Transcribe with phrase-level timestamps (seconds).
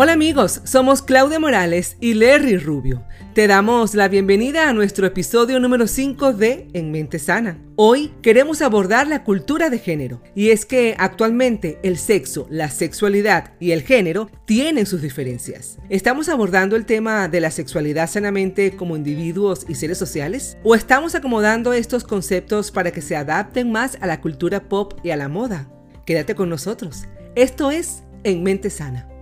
[0.00, 3.02] Hola amigos, somos Claudia Morales y Larry Rubio.
[3.34, 7.58] Te damos la bienvenida a nuestro episodio número 5 de En Mente Sana.
[7.74, 13.54] Hoy queremos abordar la cultura de género y es que actualmente el sexo, la sexualidad
[13.58, 15.78] y el género tienen sus diferencias.
[15.88, 20.58] ¿Estamos abordando el tema de la sexualidad sanamente como individuos y seres sociales?
[20.62, 25.10] ¿O estamos acomodando estos conceptos para que se adapten más a la cultura pop y
[25.10, 25.68] a la moda?
[26.06, 27.06] Quédate con nosotros.
[27.34, 29.17] Esto es En Mente Sana.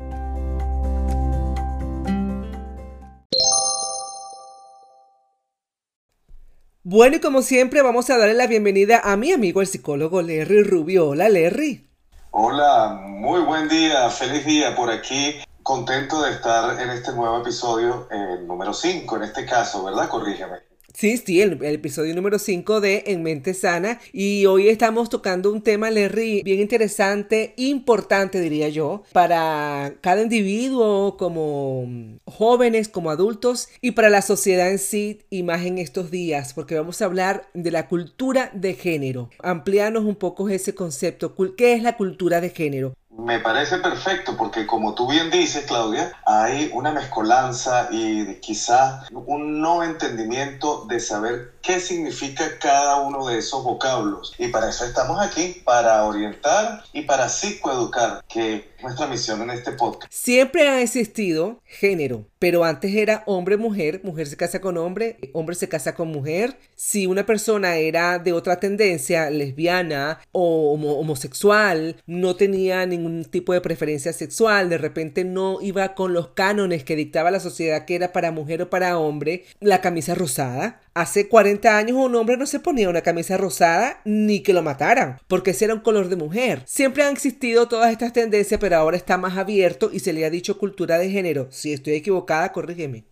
[6.88, 10.62] Bueno, y como siempre, vamos a darle la bienvenida a mi amigo el psicólogo Larry
[10.62, 11.08] Rubio.
[11.08, 11.84] Hola, Larry.
[12.30, 15.34] Hola, muy buen día, feliz día por aquí.
[15.64, 20.08] Contento de estar en este nuevo episodio, el número 5 en este caso, ¿verdad?
[20.08, 20.58] Corrígeme.
[20.98, 24.00] Sí, sí, el, episodio número 5 de En Mente Sana.
[24.14, 31.18] Y hoy estamos tocando un tema, Larry, bien interesante, importante, diría yo, para cada individuo,
[31.18, 31.86] como
[32.24, 36.76] jóvenes, como adultos, y para la sociedad en sí, y más en estos días, porque
[36.76, 39.28] vamos a hablar de la cultura de género.
[39.40, 41.34] Ampliarnos un poco ese concepto.
[41.58, 42.94] ¿Qué es la cultura de género?
[43.18, 49.60] Me parece perfecto porque como tú bien dices, Claudia, hay una mezcolanza y quizás un
[49.60, 54.32] no entendimiento de saber qué significa cada uno de esos vocablos.
[54.38, 59.50] Y para eso estamos aquí, para orientar y para psicoeducar, que es nuestra misión en
[59.50, 60.12] este podcast.
[60.12, 65.68] Siempre ha existido género, pero antes era hombre-mujer, mujer se casa con hombre, hombre se
[65.68, 66.56] casa con mujer.
[66.76, 73.60] Si una persona era de otra tendencia, lesbiana o homosexual, no tenía ningún tipo de
[73.60, 78.12] preferencia sexual, de repente no iba con los cánones que dictaba la sociedad que era
[78.12, 80.80] para mujer o para hombre, la camisa rosada.
[80.96, 85.20] Hace 40 años un hombre no se ponía una camisa rosada ni que lo mataran,
[85.28, 86.62] porque ese era un color de mujer.
[86.64, 90.30] Siempre han existido todas estas tendencias, pero ahora está más abierto y se le ha
[90.30, 91.48] dicho cultura de género.
[91.50, 93.04] Si estoy equivocada, corrígeme.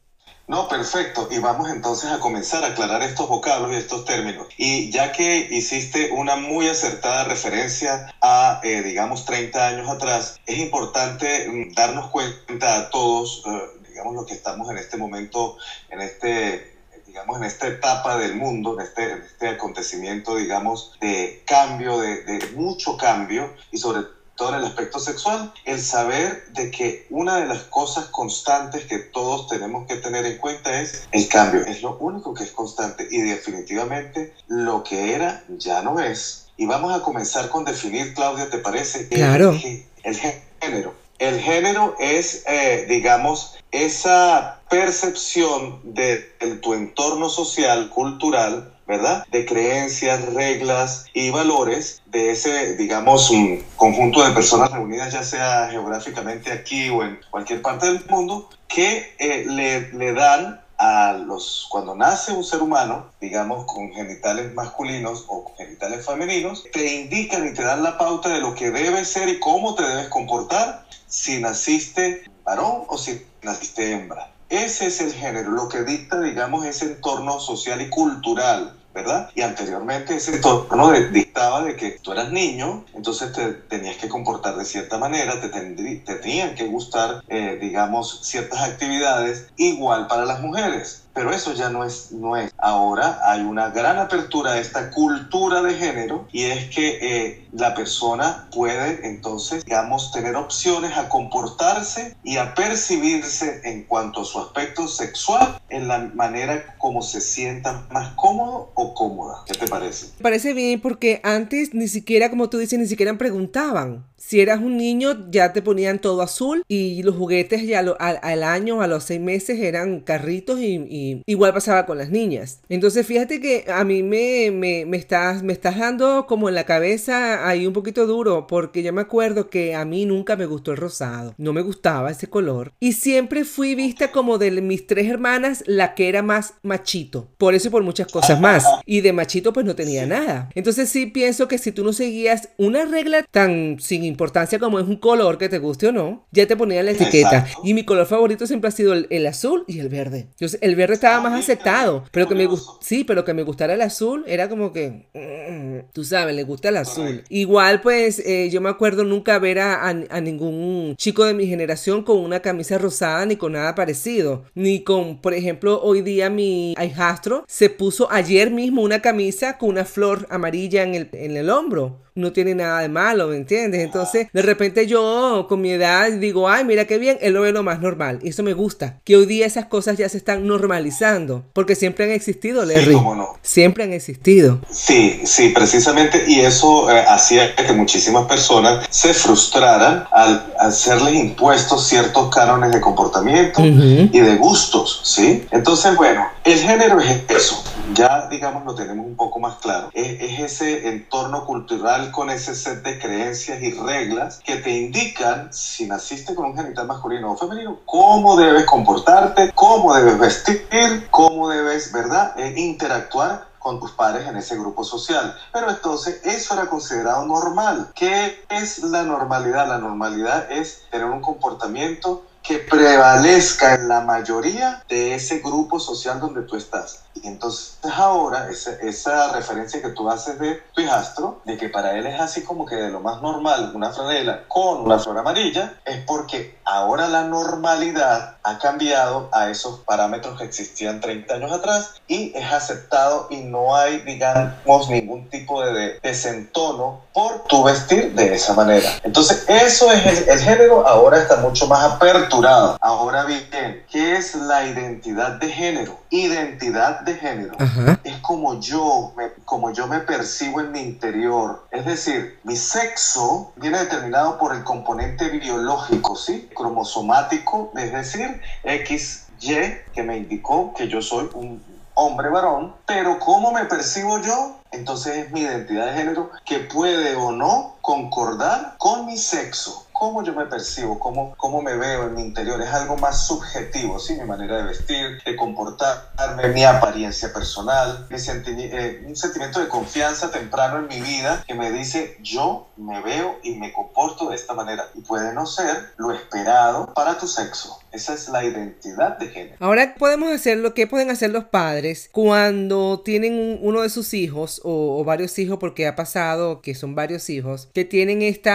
[0.49, 1.29] No, perfecto.
[1.31, 4.47] Y vamos entonces a comenzar a aclarar estos vocablos y estos términos.
[4.57, 10.57] Y ya que hiciste una muy acertada referencia a, eh, digamos, 30 años atrás, es
[10.57, 15.59] importante mm, darnos cuenta a todos, eh, digamos, los que estamos en este momento,
[15.91, 16.74] en este
[17.15, 22.47] digamos, en esta etapa del mundo, en este, este acontecimiento, digamos, de cambio, de, de
[22.57, 24.01] mucho cambio y sobre
[24.35, 28.99] todo en el aspecto sexual, el saber de que una de las cosas constantes que
[28.99, 31.65] todos tenemos que tener en cuenta es el cambio.
[31.65, 36.49] Es lo único que es constante y definitivamente lo que era ya no es.
[36.57, 39.07] Y vamos a comenzar con definir, Claudia, ¿te parece?
[39.09, 39.53] Claro.
[39.53, 40.17] El, el
[40.61, 40.95] género.
[41.21, 46.17] El género es, eh, digamos, esa percepción de,
[46.61, 49.25] tu entorno social, cultural, ¿verdad?
[49.31, 55.69] De creencias, reglas y valores de ese, digamos, un conjunto de personas reunidas, ya sea
[55.71, 61.95] geográficamente aquí o en cualquier parte del mundo, que eh, le, dan a los, cuando
[61.95, 67.63] nace un ser humano, digamos, con genitales masculinos o genitales femeninos, te indican y te
[67.63, 72.25] dan la pauta de lo que debe ser y cómo te debes comportar si naciste
[72.43, 74.34] varón o si naciste hembra.
[74.49, 79.31] Ese es el género, lo que dicta, digamos, ese entorno social y cultural, ¿verdad?
[79.35, 80.93] Y anteriormente ese entorno
[81.35, 85.49] dictaba de que tú eras niño, entonces te tenías que comportar de cierta manera, te,
[85.49, 91.05] te tenían que gustar, eh, digamos, ciertas actividades, igual para las mujeres.
[91.13, 92.53] Pero eso ya no es, no es.
[92.59, 97.75] Ahora hay una gran apertura a esta cultura de género y es que eh, la
[97.75, 104.41] persona puede entonces, digamos, tener opciones a comportarse y a percibirse en cuanto a su
[104.41, 109.45] aspecto sexual en la manera como se sienta más cómodo o cómoda.
[109.47, 110.07] ¿Qué te parece?
[110.19, 114.05] Me parece bien porque antes ni siquiera, como tú dices, ni siquiera preguntaban.
[114.27, 118.81] Si eras un niño ya te ponían todo azul y los juguetes ya al, año,
[118.81, 122.61] a los seis meses eran carritos y, igual pasaba con las niñas.
[122.71, 126.65] Entonces fíjate que a mí me, me, me, estás, me estás dando como en la
[126.65, 130.71] cabeza ahí un poquito duro porque yo me acuerdo que a mí nunca me gustó
[130.71, 131.35] el rosado.
[131.37, 132.73] No me gustaba ese color.
[132.81, 137.29] Y siempre fui vista como de mis tres hermanas la que era más machito.
[137.37, 138.65] Por eso y por muchas cosas más.
[138.87, 140.49] Y de machito pues no tenía nada.
[140.55, 144.87] Entonces sí pienso que si tú no seguías una regla tan sin importancia como es
[144.87, 147.47] un color que te guste o no, ya te ponían la etiqueta.
[147.63, 150.29] Y mi color favorito siempre ha sido el, azul y el verde.
[150.31, 152.49] Entonces, el verde estaba más aceptado, pero que me
[152.81, 156.69] sí, pero que me gustara el azul era como que, mm, tú sabes, le gusta
[156.69, 157.25] el azul.
[157.29, 162.03] Igual, pues, eh, yo me acuerdo nunca ver a, a, ningún chico de mi generación
[162.03, 166.73] con una camisa rosada ni con nada parecido, ni con, por ejemplo, hoy día mi
[166.73, 171.51] hijastro se puso ayer mismo una camisa con una flor amarilla en el, en el
[171.51, 173.81] hombro no tiene nada de malo, ¿me entiendes?
[173.83, 177.53] Entonces, de repente yo con mi edad digo, ay, mira qué bien, él lo ve
[177.53, 178.21] lo más normal.
[178.23, 182.05] Y eso me gusta, que hoy día esas cosas ya se están normalizando, porque siempre
[182.05, 182.85] han existido, Larry.
[182.85, 183.39] Sí, cómo no.
[183.43, 184.61] Siempre han existido.
[184.71, 191.89] Sí, sí, precisamente, y eso eh, hacía que muchísimas personas se frustraran al hacerles impuestos
[191.89, 195.47] ciertos cánones de comportamiento y de gustos, ¿sí?
[195.51, 200.21] Entonces, bueno, el género es eso, ya digamos lo tenemos un poco más claro, es,
[200.21, 205.87] es ese entorno cultural con ese set de creencias y reglas que te indican si
[205.87, 211.93] naciste con un genital masculino o femenino, cómo debes comportarte, cómo debes vestir, cómo debes,
[211.93, 215.37] ¿verdad?, Eh, interactuar con tus pares en ese grupo social.
[215.53, 217.93] Pero entonces eso era considerado normal.
[217.95, 219.67] ¿Qué es la normalidad?
[219.69, 226.21] La normalidad es tener un comportamiento que prevalezca en la mayoría de ese grupo social
[226.21, 227.04] donde tú estás.
[227.15, 231.97] Y entonces ahora esa, esa referencia que tú haces de tu hijastro, de que para
[231.97, 235.75] él es así como que de lo más normal una franela con una flor amarilla,
[235.85, 241.95] es porque ahora la normalidad ha cambiado a esos parámetros que existían 30 años atrás
[242.09, 248.35] y es aceptado y no hay, digamos, ningún tipo de desentono por tu vestir de
[248.35, 248.89] esa manera.
[249.03, 252.77] Entonces, eso es el, el género, ahora está mucho más aperturado.
[252.81, 255.99] Ahora bien, ¿qué es la identidad de género?
[256.11, 258.01] Identidad de género Ajá.
[258.05, 261.67] es como yo, me, como yo me percibo en mi interior.
[261.71, 266.49] Es decir, mi sexo viene determinado por el componente biológico, ¿sí?
[266.55, 271.63] Cromosomático, es decir, XY, que me indicó que yo soy un
[271.95, 277.15] hombre varón, pero cómo me percibo yo, entonces es mi identidad de género que puede
[277.15, 282.15] o no concordar con mi sexo cómo yo me percibo, cómo, cómo me veo en
[282.15, 284.15] mi interior, es algo más subjetivo, ¿sí?
[284.17, 289.69] Mi manera de vestir, de comportarme, mi apariencia personal, mi senti eh, un sentimiento de
[289.69, 294.37] confianza temprano en mi vida que me dice yo me veo y me comporto de
[294.37, 294.85] esta manera.
[294.95, 297.79] Y puede no ser lo esperado para tu sexo.
[297.93, 299.57] Esa es la identidad de género.
[299.61, 304.13] Ahora podemos hacer lo que pueden hacer los padres cuando tienen un- uno de sus
[304.15, 308.51] hijos o, o varios hijos, porque ha pasado que son varios hijos, que tienen este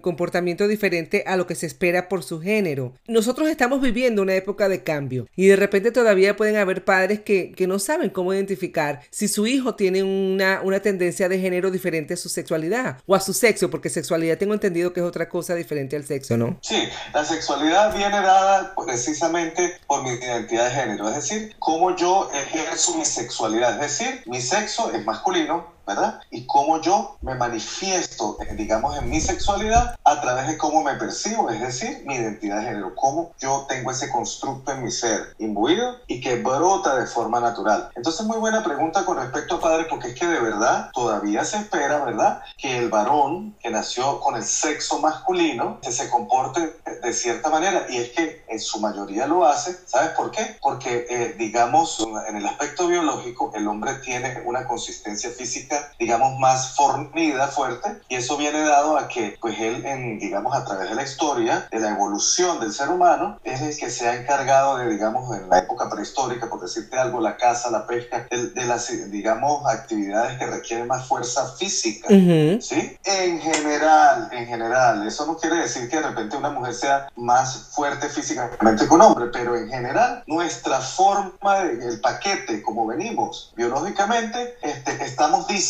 [0.00, 0.93] comportamiento diferente
[1.26, 2.94] a lo que se espera por su género.
[3.06, 7.52] Nosotros estamos viviendo una época de cambio y de repente todavía pueden haber padres que,
[7.52, 12.14] que no saben cómo identificar si su hijo tiene una, una tendencia de género diferente
[12.14, 15.54] a su sexualidad o a su sexo, porque sexualidad tengo entendido que es otra cosa
[15.54, 16.58] diferente al sexo, ¿no?
[16.62, 22.30] Sí, la sexualidad viene dada precisamente por mi identidad de género, es decir, cómo yo
[22.32, 26.20] ejerzo mi sexualidad, es decir, mi sexo es masculino, ¿verdad?
[26.30, 30.94] Y cómo yo me manifiesto, eh, digamos, en mi sexualidad a través de cómo me
[30.94, 35.34] percibo, es decir, mi identidad de género, cómo yo tengo ese constructo en mi ser
[35.38, 37.90] imbuido y que brota de forma natural.
[37.94, 41.58] Entonces, muy buena pregunta con respecto a padre, porque es que de verdad todavía se
[41.58, 42.42] espera, ¿verdad?
[42.56, 47.86] Que el varón que nació con el sexo masculino que se comporte de cierta manera
[47.88, 49.76] y es que en su mayoría lo hace.
[49.86, 50.56] ¿Sabes por qué?
[50.60, 56.74] Porque, eh, digamos, en el aspecto biológico, el hombre tiene una consistencia física digamos, más
[56.74, 60.94] fornida, fuerte, y eso viene dado a que, pues él, en, digamos, a través de
[60.94, 64.88] la historia, de la evolución del ser humano, es el que se ha encargado de,
[64.88, 68.88] digamos, en la época prehistórica, por decirte algo, la caza, la pesca, de, de las,
[69.10, 72.60] digamos, actividades que requieren más fuerza física, Ujú.
[72.60, 72.96] ¿sí?
[73.04, 77.70] En general, en general, eso no quiere decir que de repente una mujer sea más
[77.72, 83.52] fuerte físicamente que un hombre, pero en general, nuestra forma, de- el paquete, como venimos
[83.56, 85.63] biológicamente, este, estamos diseñados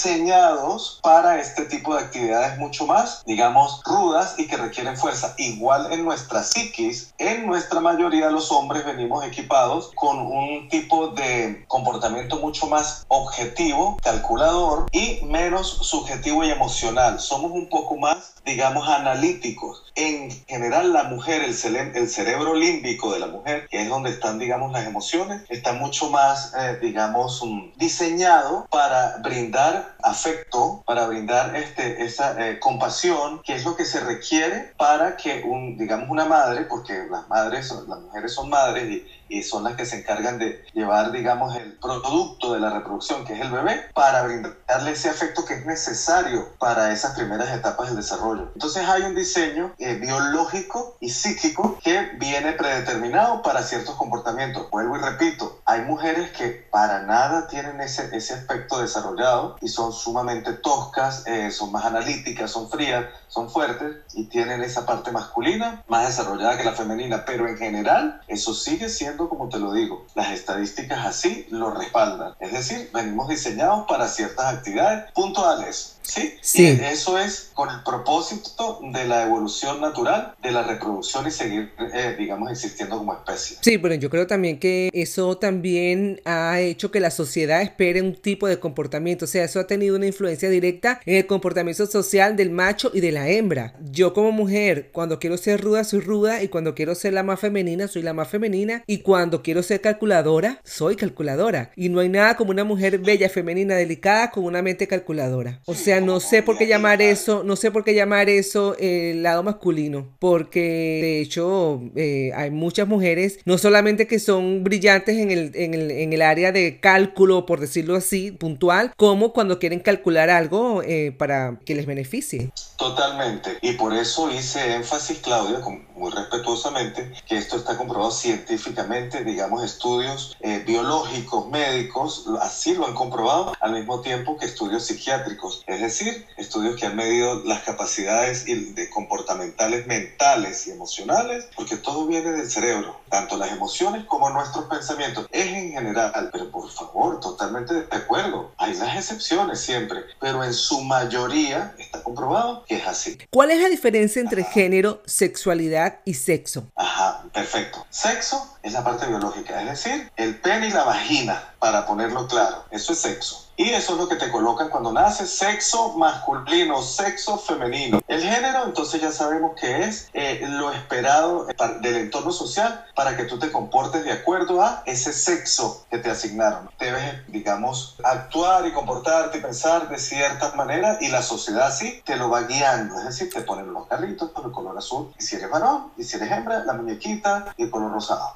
[1.02, 5.34] para este tipo de actividades mucho más, digamos, rudas y que requieren fuerza.
[5.38, 11.64] Igual en nuestra psiquis, en nuestra mayoría los hombres venimos equipados con un tipo de
[11.68, 17.20] comportamiento mucho más objetivo, calculador y menos subjetivo y emocional.
[17.20, 19.83] Somos un poco más, digamos, analíticos.
[19.96, 24.10] En general, la mujer, el, cele- el cerebro límbico de la mujer, que es donde
[24.10, 31.06] están, digamos, las emociones, está mucho más, eh, digamos, um, diseñado para brindar afecto, para
[31.06, 36.08] brindar este, esa eh, compasión, que es lo que se requiere para que, un, digamos,
[36.10, 39.98] una madre, porque las madres, las mujeres son madres y, y son las que se
[40.00, 44.90] encargan de llevar, digamos, el producto de la reproducción, que es el bebé, para brindarle
[44.90, 48.50] ese afecto que es necesario para esas primeras etapas del desarrollo.
[48.54, 54.70] Entonces hay un diseño eh, biológico y psíquico que viene predeterminado para ciertos comportamientos.
[54.70, 59.92] Vuelvo y repito, hay mujeres que para nada tienen ese, ese aspecto desarrollado y son
[59.92, 65.82] sumamente toscas, eh, son más analíticas, son frías, son fuertes y tienen esa parte masculina
[65.88, 70.06] más desarrollada que la femenina, pero en general eso sigue siendo como te lo digo,
[70.14, 76.34] las estadísticas así lo respaldan, es decir, venimos diseñados para ciertas actividades puntuales ¿Sí?
[76.40, 76.66] sí.
[76.66, 82.14] eso es con el propósito de la evolución natural, de la reproducción y seguir, eh,
[82.18, 83.56] digamos, existiendo como especie.
[83.60, 88.14] Sí, pero yo creo también que eso también ha hecho que la sociedad espere un
[88.14, 89.24] tipo de comportamiento.
[89.24, 93.00] O sea, eso ha tenido una influencia directa en el comportamiento social del macho y
[93.00, 93.74] de la hembra.
[93.90, 96.42] Yo como mujer, cuando quiero ser ruda, soy ruda.
[96.42, 98.82] Y cuando quiero ser la más femenina, soy la más femenina.
[98.86, 101.72] Y cuando quiero ser calculadora, soy calculadora.
[101.76, 105.60] Y no hay nada como una mujer bella, femenina, delicada con una mente calculadora.
[105.66, 109.22] O sea, no sé por qué llamar eso, no sé por qué llamar eso el
[109.22, 110.60] lado masculino, porque
[111.02, 115.90] de hecho eh, hay muchas mujeres, no solamente que son brillantes en el, en, el,
[115.90, 121.14] en el, área de cálculo, por decirlo así, puntual, como cuando quieren calcular algo eh,
[121.16, 122.50] para que les beneficie.
[122.76, 123.58] Totalmente.
[123.62, 125.60] Y por eso hice énfasis, Claudia,
[125.94, 132.94] muy respetuosamente, que esto está comprobado científicamente, digamos, estudios eh, biológicos, médicos, así lo han
[132.94, 135.62] comprobado, al mismo tiempo que estudios psiquiátricos.
[135.84, 142.32] Decir, estudios que han medido las capacidades de comportamentales mentales y emocionales, porque todo viene
[142.32, 145.26] del cerebro, tanto las emociones como nuestros pensamientos.
[145.30, 148.52] Es en general, pero por favor, totalmente de acuerdo.
[148.56, 153.18] Hay las excepciones siempre, pero en su mayoría está comprobado que es así.
[153.30, 156.70] ¿Cuál es la diferencia entre género, sexualidad y sexo?
[156.76, 157.86] Ajá, perfecto.
[157.90, 162.64] Sexo es la parte biológica, es decir, el pene y la vagina, para ponerlo claro.
[162.70, 163.44] Eso es sexo.
[163.56, 168.00] Y eso es lo que te colocan cuando naces, sexo masculino, sexo femenino.
[168.08, 171.46] El género, entonces ya sabemos que es eh, lo esperado
[171.80, 176.10] del entorno social para que tú te comportes de acuerdo a ese sexo que te
[176.10, 176.68] asignaron.
[176.80, 182.16] Debes, digamos, actuar y comportarte y pensar de cierta manera y la sociedad sí te
[182.16, 182.98] lo va guiando.
[182.98, 185.14] Es decir, te ponen los carritos con el color azul.
[185.18, 188.30] Y si eres varón, y si eres hembra, la muñequita y el color rosado.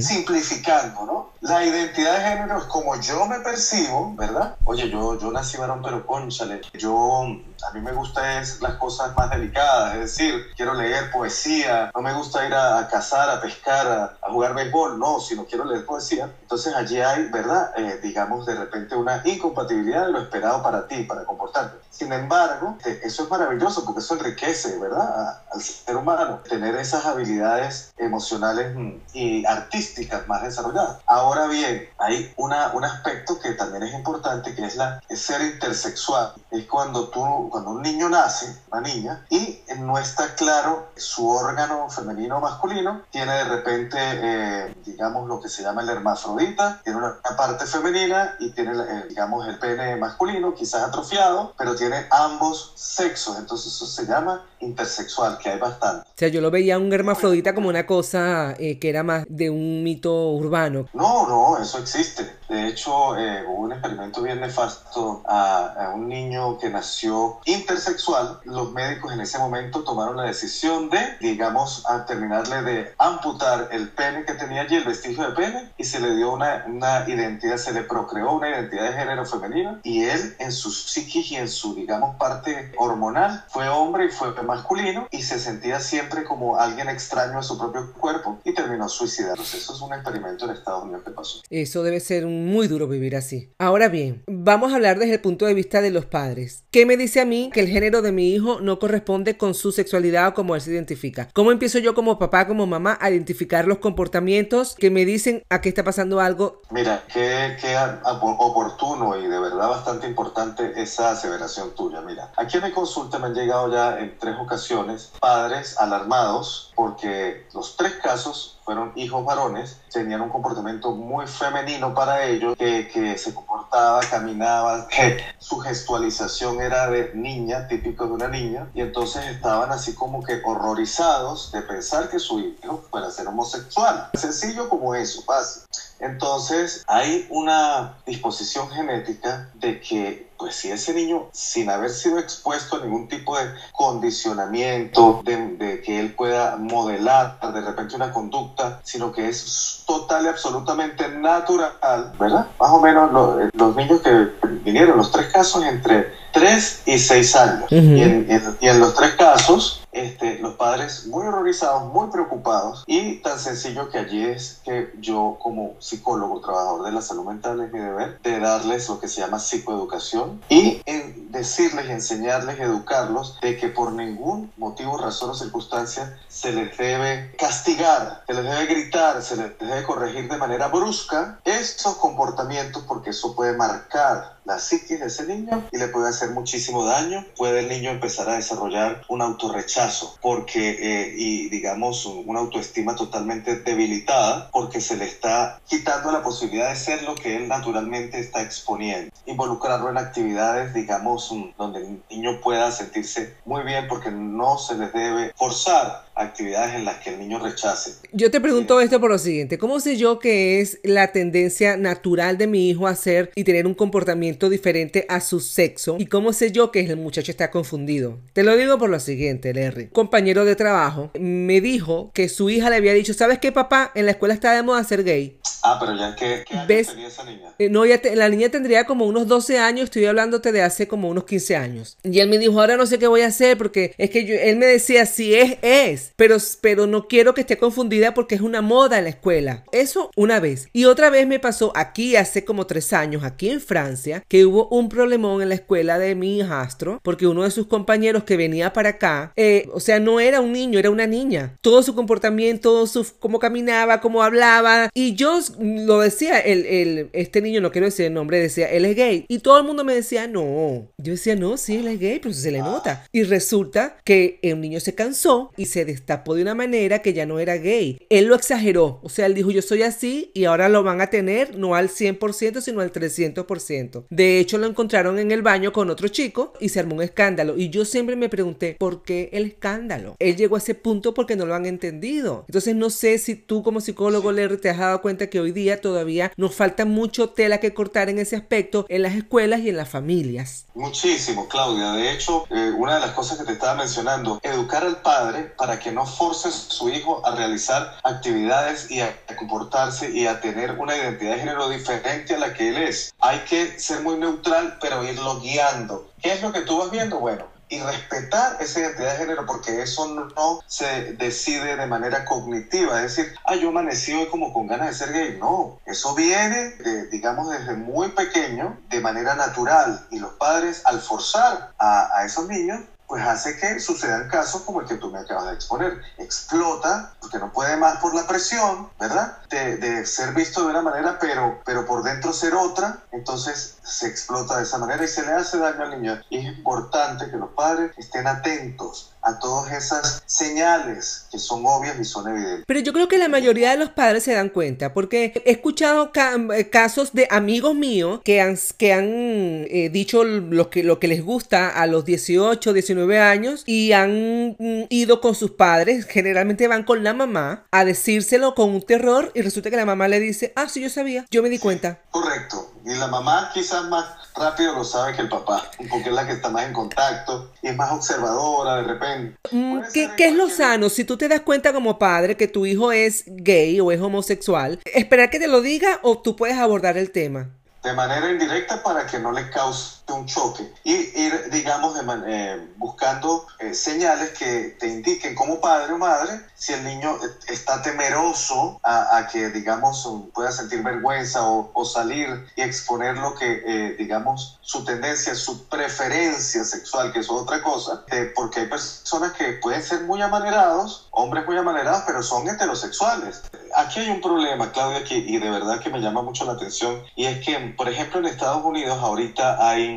[0.00, 1.32] Simplificando, ¿no?
[1.40, 4.56] La identidad de género es como yo me percibo, ¿verdad?
[4.64, 9.14] Oye, yo, yo nací varón, pero conchale, yo, a mí me gusta es las cosas
[9.16, 14.16] más delicadas, es decir, quiero leer poesía, no me gusta ir a, cazar, a pescar,
[14.20, 16.30] a, jugar béisbol, no, sino quiero leer poesía.
[16.42, 17.72] Entonces allí hay, ¿verdad?
[17.76, 21.78] Eh, digamos, de repente una incompatibilidad de lo esperado para ti, para comportarte.
[21.90, 25.42] Sin embargo, eh, eso es maravilloso porque eso enriquece, ¿verdad?
[25.52, 28.74] al ser humano, tener esas habilidades emocionales
[29.12, 30.98] y artísticas más desarrolladas.
[31.06, 36.32] Ahora bien, hay una, un aspecto que también es importante que es la ser intersexual.
[36.50, 41.88] Es cuando tú, cuando un niño nace, una niña, y no está claro su órgano
[41.90, 46.98] femenino o masculino, tiene de repente, eh, digamos, lo que se llama el hermafrodita, tiene
[46.98, 52.72] una, parte femenina y tiene, eh, digamos, el pene masculino, quizás atrofiado, pero tiene ambos
[52.74, 53.38] sexos.
[53.38, 56.08] Entonces eso se llama intersexual, que hay bastante.
[56.08, 59.50] O sea, yo lo veía un hermafrodita como una cosa eh, que era más de
[59.50, 60.88] un mito urbano.
[60.94, 62.36] No, no, eso existe.
[62.52, 68.72] De hecho, hubo un experimento bien nefasto a, a, un niño que nació intersexual, los
[68.72, 74.26] médicos en ese momento tomaron la decisión de, digamos, a terminarle de amputar el pene
[74.26, 77.72] que tenía allí, el vestigio de pene, y se le dio una, una identidad, se
[77.72, 81.74] le procreó una identidad de género femenina, y él en su psiquis y en su,
[81.74, 87.38] digamos, parte hormonal fue hombre y fue masculino, y se sentía siempre como alguien extraño
[87.38, 89.56] a su propio cuerpo, y terminó suicidándose.
[89.56, 91.40] Eso es un experimento en Estados Unidos que pasó.
[91.48, 93.52] Eso debe ser muy duro vivir así.
[93.58, 96.64] Ahora bien, vamos a hablar desde el punto de vista de los padres.
[96.70, 99.72] ¿Qué me dice a mí que el género de mi hijo no corresponde con su
[99.72, 101.28] sexualidad o como él se identifica?
[101.32, 105.60] ¿Cómo empiezo yo como papá, como mamá, a identificar los comportamientos que me dicen a
[105.60, 106.62] qué está pasando algo?
[106.70, 112.00] Mira, qué, qué oportuno y de verdad bastante importante esa aseveración tuya.
[112.00, 117.46] Mira, aquí en mi consulta me han llegado ya en tres ocasiones padres alarmados porque
[117.54, 123.34] los tres casos fueron hijos varones, tenían un comportamiento muy femenino para ellos, que, se
[123.34, 129.70] comportaba, caminaba, que su gestualización era de niña, típico de una niña, y entonces estaban
[129.70, 134.10] así como que horrorizados de pensar que su hijo fuera a ser homosexual.
[134.14, 135.62] Sencillo como eso, fácil.
[136.00, 142.74] Entonces hay una disposición genética de que pues si ese niño, sin haber sido expuesto
[142.74, 149.12] a ningún tipo de condicionamiento, de, que él pueda modelar de repente una conducta, sino
[149.12, 152.48] que es total y absolutamente natural, ¿verdad?
[152.58, 154.32] Más o menos los, los niños que
[154.64, 157.66] vinieron, los tres casos entre 3 y 6 años.
[157.70, 158.26] y, en,
[158.60, 163.90] y, en, los tres casos, este, los padres muy horrorizados, muy preocupados y tan sencillo
[163.90, 168.18] que allí es que yo como psicólogo, trabajador de la salud mental es mi deber
[168.22, 173.92] de darles lo que se llama psicoeducación y en decirles, enseñarles, educarlos de que por
[173.92, 179.58] ningún motivo, razón o circunstancia se les debe castigar, se les debe gritar, se les
[179.58, 185.26] debe corregir de manera brusca esos comportamientos porque eso puede marcar la psiquis de ese
[185.26, 187.24] niño y le puede hacer muchísimo daño.
[187.36, 193.56] Puede el niño empezar a desarrollar un autorrechazo porque, eh, y digamos, una autoestima totalmente
[193.56, 198.42] debilitada porque se le está quitando la posibilidad de ser lo que él naturalmente está
[198.42, 199.14] exponiendo.
[199.26, 204.92] Involucrarlo en actividades, digamos, donde el niño pueda sentirse muy bien porque no se les
[204.92, 207.92] debe forzar actividades en las que el niño rechace.
[208.12, 212.38] Yo te pregunto esto por lo siguiente, ¿cómo sé yo que es la tendencia natural
[212.38, 215.96] de mi hijo a hacer y tener un comportamiento diferente a su sexo?
[215.98, 218.18] ¿Y cómo sé yo que el muchacho está confundido?
[218.32, 219.84] Te lo digo por lo siguiente, Larry.
[219.84, 223.92] Un compañero de trabajo me dijo que su hija le había dicho, ¿sabes qué papá?
[223.94, 225.38] En la escuela está de moda ser gay.
[225.62, 226.88] Ah, pero ya, ¿qué, qué ¿Ves?
[226.88, 227.54] tenía esa niña?
[227.58, 231.08] Eh, no, ya la niña tendría como unos 12 años, estoy hablándote de hace como
[231.08, 231.96] unos 15 años.
[232.02, 234.34] Y él me dijo, ahora no sé qué voy a hacer porque es que yo,
[234.34, 238.40] él me decía, si es, es, pero, pero no quiero que esté confundida porque es
[238.40, 239.64] una moda en la escuela.
[239.72, 240.68] Eso una vez.
[240.72, 244.68] Y otra vez me pasó aquí hace como tres años, aquí en Francia, que hubo
[244.68, 248.72] un problemón en la escuela de mi hijastro porque uno de sus compañeros que venía
[248.72, 251.56] para acá, eh, o sea, no era un niño, era una niña.
[251.60, 254.90] Todo su comportamiento, su, cómo caminaba, cómo hablaba.
[254.94, 258.84] Y yo lo decía, el, el, este niño, no quiero decir el nombre, decía, él
[258.84, 259.24] es gay.
[259.28, 260.88] Y todo el mundo me decía, no.
[260.98, 263.06] Yo decía, no, sí, él es gay, pero se le nota.
[263.12, 267.26] Y resulta que el niño se cansó y se destapó de una manera que ya
[267.26, 267.98] no era gay.
[268.08, 269.00] Él lo exageró.
[269.02, 271.88] O sea, él dijo, yo soy así y ahora lo van a tener no al
[271.88, 274.04] 100%, sino al 300%.
[274.10, 277.56] De hecho, lo encontraron en el baño con otro chico y se armó un escándalo.
[277.56, 280.16] Y yo siempre me pregunté, ¿por qué el escándalo?
[280.18, 282.44] Él llegó a ese punto porque no lo han entendido.
[282.48, 285.80] Entonces, no sé si tú como psicólogo, le te has dado cuenta que hoy día
[285.80, 289.76] todavía nos falta mucho tela que cortar en ese aspecto en las escuelas y en
[289.76, 290.66] las familias.
[290.74, 291.92] Muchísimo, Claudia.
[291.92, 295.78] De hecho, eh, una de las cosas que te estaba mencionando, educar al padre para
[295.78, 300.78] que no force a su hijo a realizar actividades y a comportarse y a tener
[300.78, 303.12] una identidad de género diferente a la que él es.
[303.18, 306.10] Hay que ser muy neutral, pero irlo guiando.
[306.22, 307.18] ¿Qué es lo que tú vas viendo?
[307.18, 313.02] Bueno, y respetar esa identidad de género, porque eso no, se decide de manera cognitiva,
[313.02, 315.38] es decir, ah, yo amanecí hoy como con ganas de ser gay.
[315.40, 316.74] No, eso viene,
[317.10, 322.46] digamos, desde muy pequeño, de manera natural, y los padres, al forzar a, a esos
[322.46, 322.80] niños,
[323.12, 326.00] pues hace que sucedan casos como el que tú me acabas de exponer.
[326.16, 329.36] Explota, porque no puede más por la presión, ¿verdad?
[329.50, 334.56] De, ser visto de una manera, pero, pero por dentro ser otra, entonces se explota
[334.56, 336.22] de esa manera y se le hace daño al niño.
[336.30, 342.04] Es importante que los padres estén atentos a todas esas señales que son obvias y
[342.04, 342.64] son evidentes.
[342.66, 346.10] Pero yo creo que la mayoría de los padres se dan cuenta, porque he escuchado
[346.14, 351.08] eh, casos de amigos míos que han, que han eh, dicho lo que, lo que
[351.08, 356.68] les gusta a los 18, 19 años y han mm, ido con sus padres, generalmente
[356.68, 360.20] van con la mamá a decírselo con un terror y resulta que la mamá le
[360.20, 362.00] dice, ah, sí, yo sabía, yo me di cuenta.
[362.10, 362.72] Correcto.
[362.84, 364.04] Y la mamá quizás más
[364.34, 367.68] rápido lo sabe que el papá, porque es la que está más en contacto y
[367.68, 369.11] es más observadora de repente.
[369.50, 370.88] Mm, ¿Qué, ¿qué es lo sano?
[370.88, 374.80] Si tú te das cuenta como padre que tu hijo es gay o es homosexual,
[374.84, 377.50] ¿esperar que te lo diga o tú puedes abordar el tema?
[377.82, 383.46] De manera indirecta para que no le cause un choque y ir, digamos, eh, buscando
[383.58, 389.26] eh, señales que te indiquen como padre o madre si el niño está temeroso a,
[389.30, 395.34] que, digamos, pueda sentir vergüenza o, salir y exponer lo que, eh, digamos, su tendencia,
[395.34, 398.04] su preferencia sexual, que es otra cosa,
[398.36, 403.42] porque hay personas que pueden ser muy amanerados, hombres muy amanerados, pero son heterosexuales.
[403.74, 407.26] Aquí hay un problema, Claudia, y de verdad que me llama mucho la atención, y
[407.26, 409.91] es que, por ejemplo, en Estados Unidos ahorita hay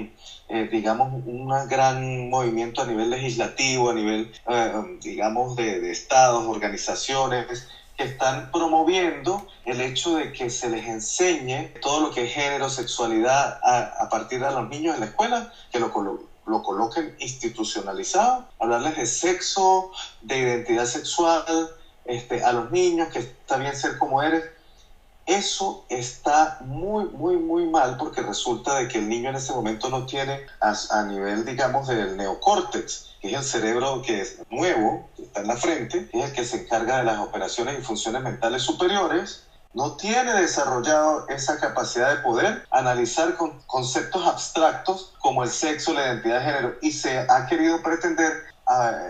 [0.48, 7.68] eh, digamos, un gran movimiento a nivel legislativo, a nivel, eh, digamos, de, estados, organizaciones,
[7.98, 12.70] que están promoviendo el hecho de que se les enseñe todo lo que es género,
[12.70, 15.92] sexualidad a, partir de los niños en la escuela, que lo,
[16.46, 21.70] lo coloquen institucionalizado, hablarles de sexo, de identidad sexual,
[22.06, 24.44] este, a los niños, que está bien ser como eres,
[25.26, 29.90] eso está muy, muy, muy mal porque resulta de que el niño en ese momento
[29.90, 35.24] no tiene a, nivel, digamos, del neocórtex, que es el cerebro que es nuevo, que
[35.24, 38.22] está en la frente, que es el que se encarga de las operaciones y funciones
[38.22, 45.50] mentales superiores, no tiene desarrollado esa capacidad de poder analizar con conceptos abstractos como el
[45.50, 48.55] sexo, la identidad de género, y se ha querido pretender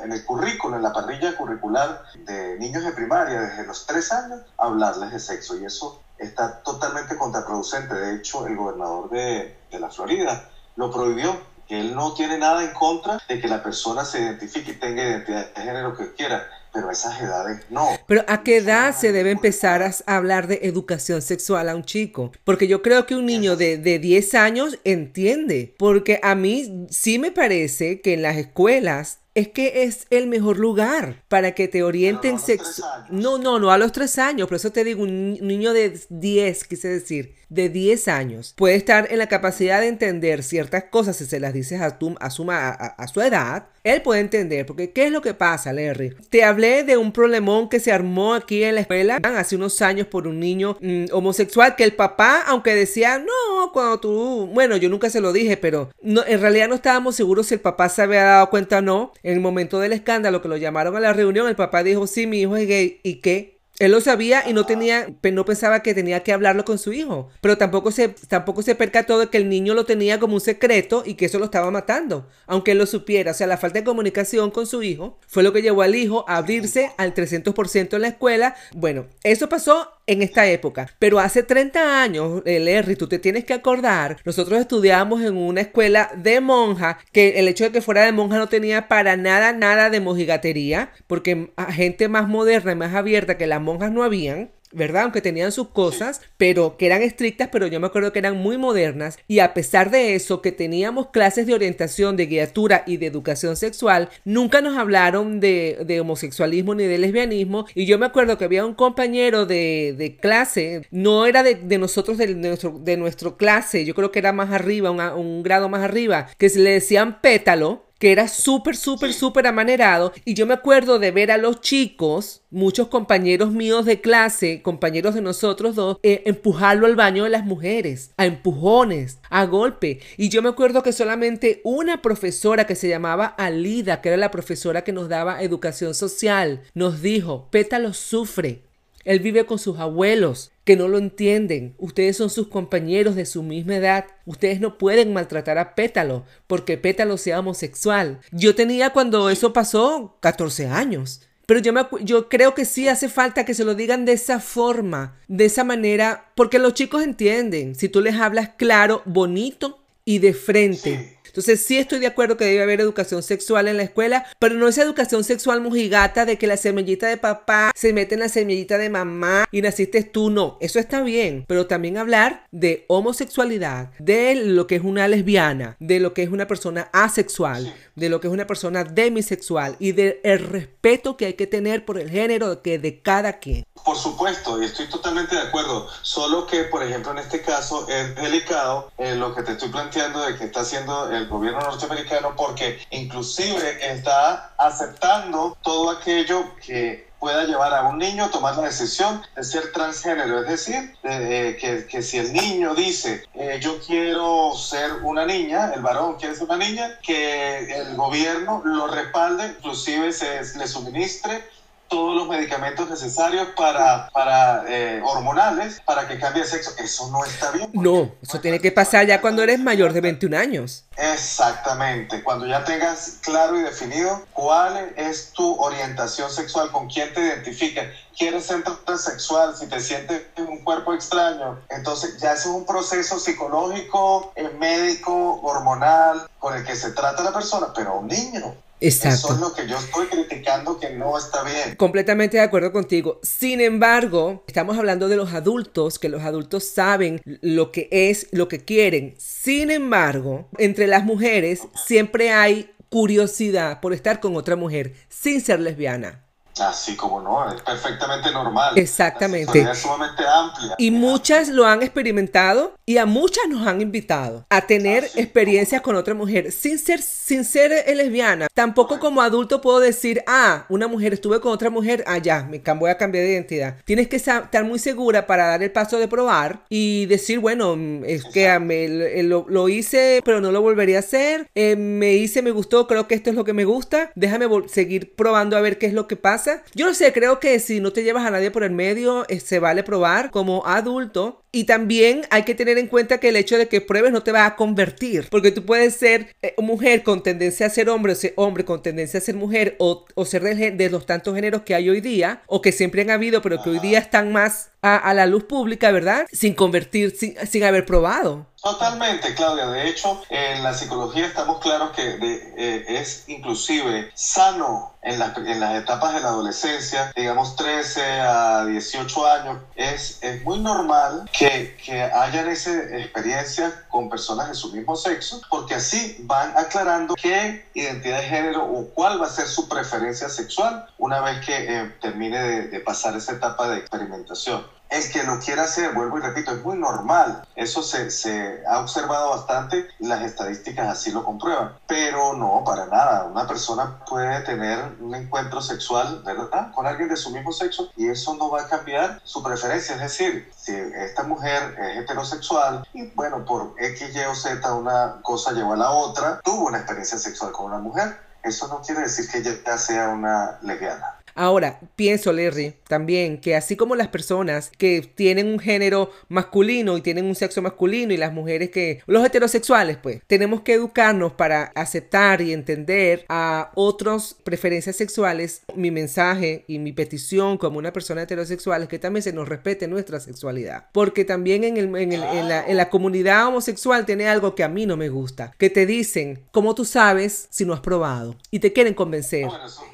[0.03, 4.41] en el currículo, en la parrilla curricular de niños de primaria desde los tres años,
[4.57, 5.57] hablarles de sexo.
[5.57, 7.93] Y eso está totalmente contraproducente.
[7.93, 12.63] De hecho, el gobernador de, de la Florida lo prohibió que él no tiene nada
[12.63, 16.47] en contra de que la persona se identifique y tenga identidad de género que quiera,
[16.71, 17.87] pero a esas edades no.
[18.05, 22.31] Pero ¿a qué edad se debe empezar a hablar de educación sexual a un chico?
[22.43, 27.17] Porque yo creo que un niño de, de 10 años entiende, porque a mí sí
[27.17, 31.83] me parece que en las escuelas es que es el mejor lugar para que te
[31.83, 32.85] orienten sexo.
[33.09, 34.47] No, no, no a los tres años.
[34.47, 39.07] Por eso te digo, un niño de 10, quise decir, de 10 años, puede estar
[39.11, 42.49] en la capacidad de entender ciertas cosas si se las dices a, tu, a, su,
[42.49, 43.67] a, su edad.
[43.83, 46.15] Él puede entender, porque ¿qué es lo que pasa, Larry?
[46.29, 50.07] Te hablé de un problemón que se armó aquí en la escuela hace unos años
[50.07, 54.89] por un niño mm, homosexual que el papá, aunque decía, no, cuando tú, bueno, yo
[54.89, 58.01] nunca se lo dije, pero no, en realidad no estábamos seguros si el papá se
[58.01, 61.13] había dado cuenta o no en el momento del escándalo que lo llamaron a la
[61.13, 62.99] reunión, el papá dijo, sí, mi hijo es gay.
[63.03, 63.54] ¿Y qué?
[63.79, 67.29] Él lo sabía y no tenía, no pensaba que tenía que hablarlo con su hijo.
[67.41, 71.03] Pero tampoco se, tampoco se percató de que el niño lo tenía como un secreto
[71.05, 72.27] y que eso lo estaba matando.
[72.47, 73.31] Aunque él lo supiera.
[73.31, 76.23] O sea, la falta de comunicación con su hijo fue lo que llevó al hijo
[76.27, 78.55] a abrirse al 300% en la escuela.
[78.73, 80.89] Bueno, eso pasó en esta época.
[80.99, 86.11] Pero hace 30 años, Larry, tú te tienes que acordar, nosotros estudiábamos en una escuela
[86.15, 89.89] de monja, que el hecho de que fuera de monja no tenía para nada, nada
[89.89, 94.51] de mojigatería, porque gente más moderna y más abierta que las monjas no habían.
[94.75, 95.03] ¿Verdad?
[95.03, 98.57] Aunque tenían sus cosas, pero que eran estrictas, pero yo me acuerdo que eran muy
[98.57, 99.17] modernas.
[99.27, 103.55] Y a pesar de eso, que teníamos clases de orientación, de guiatura y de educación
[103.55, 107.65] sexual, nunca nos hablaron de, homosexualismo ni de lesbianismo.
[107.73, 112.35] Y yo me acuerdo que había un compañero de, clase, no era de, nosotros, de
[112.35, 116.49] nuestro, de nuestro clase, yo creo que era más arriba, un grado más arriba, que
[116.49, 120.13] se le decían pétalo que era súper, súper, súper amanerado.
[120.25, 125.15] Y yo me acuerdo de ver a los chicos, muchos compañeros míos de clase, compañeros
[125.15, 130.01] de nosotros dos, eh, empujarlo al baño de las mujeres, a empujones, a golpe.
[130.17, 134.29] Y yo me acuerdo que solamente una profesora que se llamaba Alida, que era la
[134.29, 138.61] profesora que nos daba educación social, nos dijo, Pétalo sufre.
[139.03, 141.75] Él vive con sus abuelos que no lo entienden.
[141.77, 144.05] Ustedes son sus compañeros de su misma edad.
[144.25, 148.19] Ustedes no pueden maltratar a Pétalo porque Pétalo sea homosexual.
[148.31, 151.21] Yo tenía cuando eso pasó 14 años.
[151.45, 154.39] Pero yo, me, yo creo que sí hace falta que se lo digan de esa
[154.39, 157.75] forma, de esa manera, porque los chicos entienden.
[157.75, 161.15] Si tú les hablas claro, bonito y de frente.
[161.35, 164.69] Entonces sí estoy de acuerdo que debe haber educación sexual en la escuela, pero no
[164.69, 168.77] es educación sexual mojigata de que la semillita de papá se mete en la semillita
[168.77, 174.35] de mamá y naciste tú, no, eso está bien, pero también hablar de homosexualidad, de
[174.35, 178.27] lo que es una lesbiana, de lo que es una persona asexual, de lo que
[178.27, 182.79] es una persona demisexual y del respeto que hay que tener por el género que
[182.79, 183.65] de cada quien.
[183.83, 188.15] Por supuesto, y estoy totalmente de acuerdo, solo que por ejemplo en este caso es
[188.15, 192.85] delicado eh, lo que te estoy planteando de que está haciendo el gobierno norteamericano porque
[192.89, 199.21] inclusive está aceptando todo aquello que pueda llevar a un niño a tomar la decisión
[199.37, 200.41] de ser transgénero.
[200.41, 205.81] Es decir, que, que, si el niño dice, eh, yo quiero ser una niña, el
[205.81, 211.41] varón quiere ser una niña, que el gobierno lo respalde, inclusive se le suministre
[211.87, 216.71] todos los medicamentos necesarios para, para eh, hormonales para que cambie de sexo.
[216.77, 217.69] Eso no está bien.
[217.73, 220.85] No, eso tiene que pasar ya cuando eres mayor de 21 años.
[220.97, 227.21] Exactamente, cuando ya tengas claro y definido cuál es tu orientación sexual, con quién te
[227.21, 232.65] identificas, quieres ser transexual, si te sientes en un cuerpo extraño, entonces ya es un
[232.65, 238.55] proceso psicológico, eh, médico, hormonal, con el que se trata la persona, pero un niño
[238.87, 239.27] Exacto.
[239.27, 241.75] Eso es lo que yo estoy criticando que no está bien.
[241.75, 243.19] Completamente de acuerdo contigo.
[243.23, 248.47] Sin embargo, estamos hablando de los adultos, que los adultos saben lo que es, lo
[248.47, 249.15] que quieren.
[249.17, 255.59] Sin embargo, entre las mujeres siempre hay curiosidad por estar con otra mujer sin ser
[255.59, 256.24] lesbiana.
[256.59, 258.77] Así como no, es perfectamente normal.
[258.77, 259.61] Exactamente.
[259.61, 260.75] Es sumamente amplia.
[260.77, 265.95] Y muchas lo han experimentado y a muchas nos han invitado a tener experiencias con
[265.95, 268.47] otra mujer sin ser, sin ser lesbiana.
[268.53, 272.59] Tampoco como adulto puedo decir, ah, una mujer estuve con otra mujer, ah, ya, me
[272.59, 273.77] voy a cambiar de identidad.
[273.85, 278.23] Tienes que estar muy segura para dar el paso de probar y decir, bueno, es
[278.25, 281.49] que me, lo, hice, pero no lo volvería a hacer.
[281.55, 284.11] Eh, me hice, me gustó, creo que esto es lo que me gusta.
[284.15, 287.59] Déjame seguir probando a ver qué es lo que pasa yo no sé, creo que
[287.59, 291.44] si no te llevas a nadie por el medio, eh, se vale probar como adulto
[291.55, 294.33] Y también hay que tener en cuenta que el hecho de que pruebes no te
[294.33, 298.15] va a convertir, porque tú puedes ser eh, mujer con tendencia a ser hombre o
[298.15, 301.61] ser hombre con tendencia a ser mujer o, o ser de, de, los tantos géneros
[301.61, 304.71] que hay hoy día o que siempre han habido, pero que hoy día están más
[304.81, 306.25] a, a la luz pública, ¿verdad?
[306.29, 308.47] Sin convertir, sin, sin haber probado.
[308.65, 309.67] Totalmente, Claudia.
[309.67, 315.35] De hecho, en la psicología estamos claros que de, eh, es inclusive sano en, la,
[315.37, 321.29] en, las etapas de la adolescencia, digamos 13 a 18 años, es, es muy normal
[321.49, 327.15] que, que hayan esa experiencia con personas de su mismo sexo, porque así van aclarando
[327.15, 331.53] qué identidad de género o cuál va a ser su preferencia sexual una vez que
[331.55, 336.17] eh, termine de, de pasar esa etapa de experimentación el que lo quiera hacer, vuelvo
[336.17, 337.45] y repito, es muy normal.
[337.55, 341.73] Eso se, se, ha observado bastante y las estadísticas así lo comprueban.
[341.85, 343.25] Pero no, para nada.
[343.25, 346.71] Una persona puede tener un encuentro sexual, ¿verdad?
[346.73, 349.95] Con alguien de su mismo sexo y eso no va a cambiar su preferencia.
[349.95, 355.21] Es decir, si esta mujer es heterosexual y bueno, por X, Y o Z una
[355.21, 359.01] cosa llevó a la otra, tuvo una experiencia sexual con una mujer, eso no quiere
[359.01, 361.14] decir que ella sea una lesbiana.
[361.35, 367.01] Ahora, pienso, Larry, también que así como las personas que tienen un género masculino y
[367.01, 371.73] tienen un sexo masculino y las mujeres que, los heterosexuales, pues, tenemos que educarnos para
[371.75, 375.63] aceptar y entender a otras preferencias sexuales.
[375.75, 379.89] Mi mensaje y mi petición como una persona heterosexual es que también se nos respete
[379.89, 380.85] nuestra sexualidad.
[380.93, 384.63] Porque también en, el, en, el, en, la, en la comunidad homosexual tiene algo que
[384.63, 388.37] a mí no me gusta, que te dicen, ¿cómo tú sabes si no has probado?
[388.51, 389.47] Y te quieren convencer.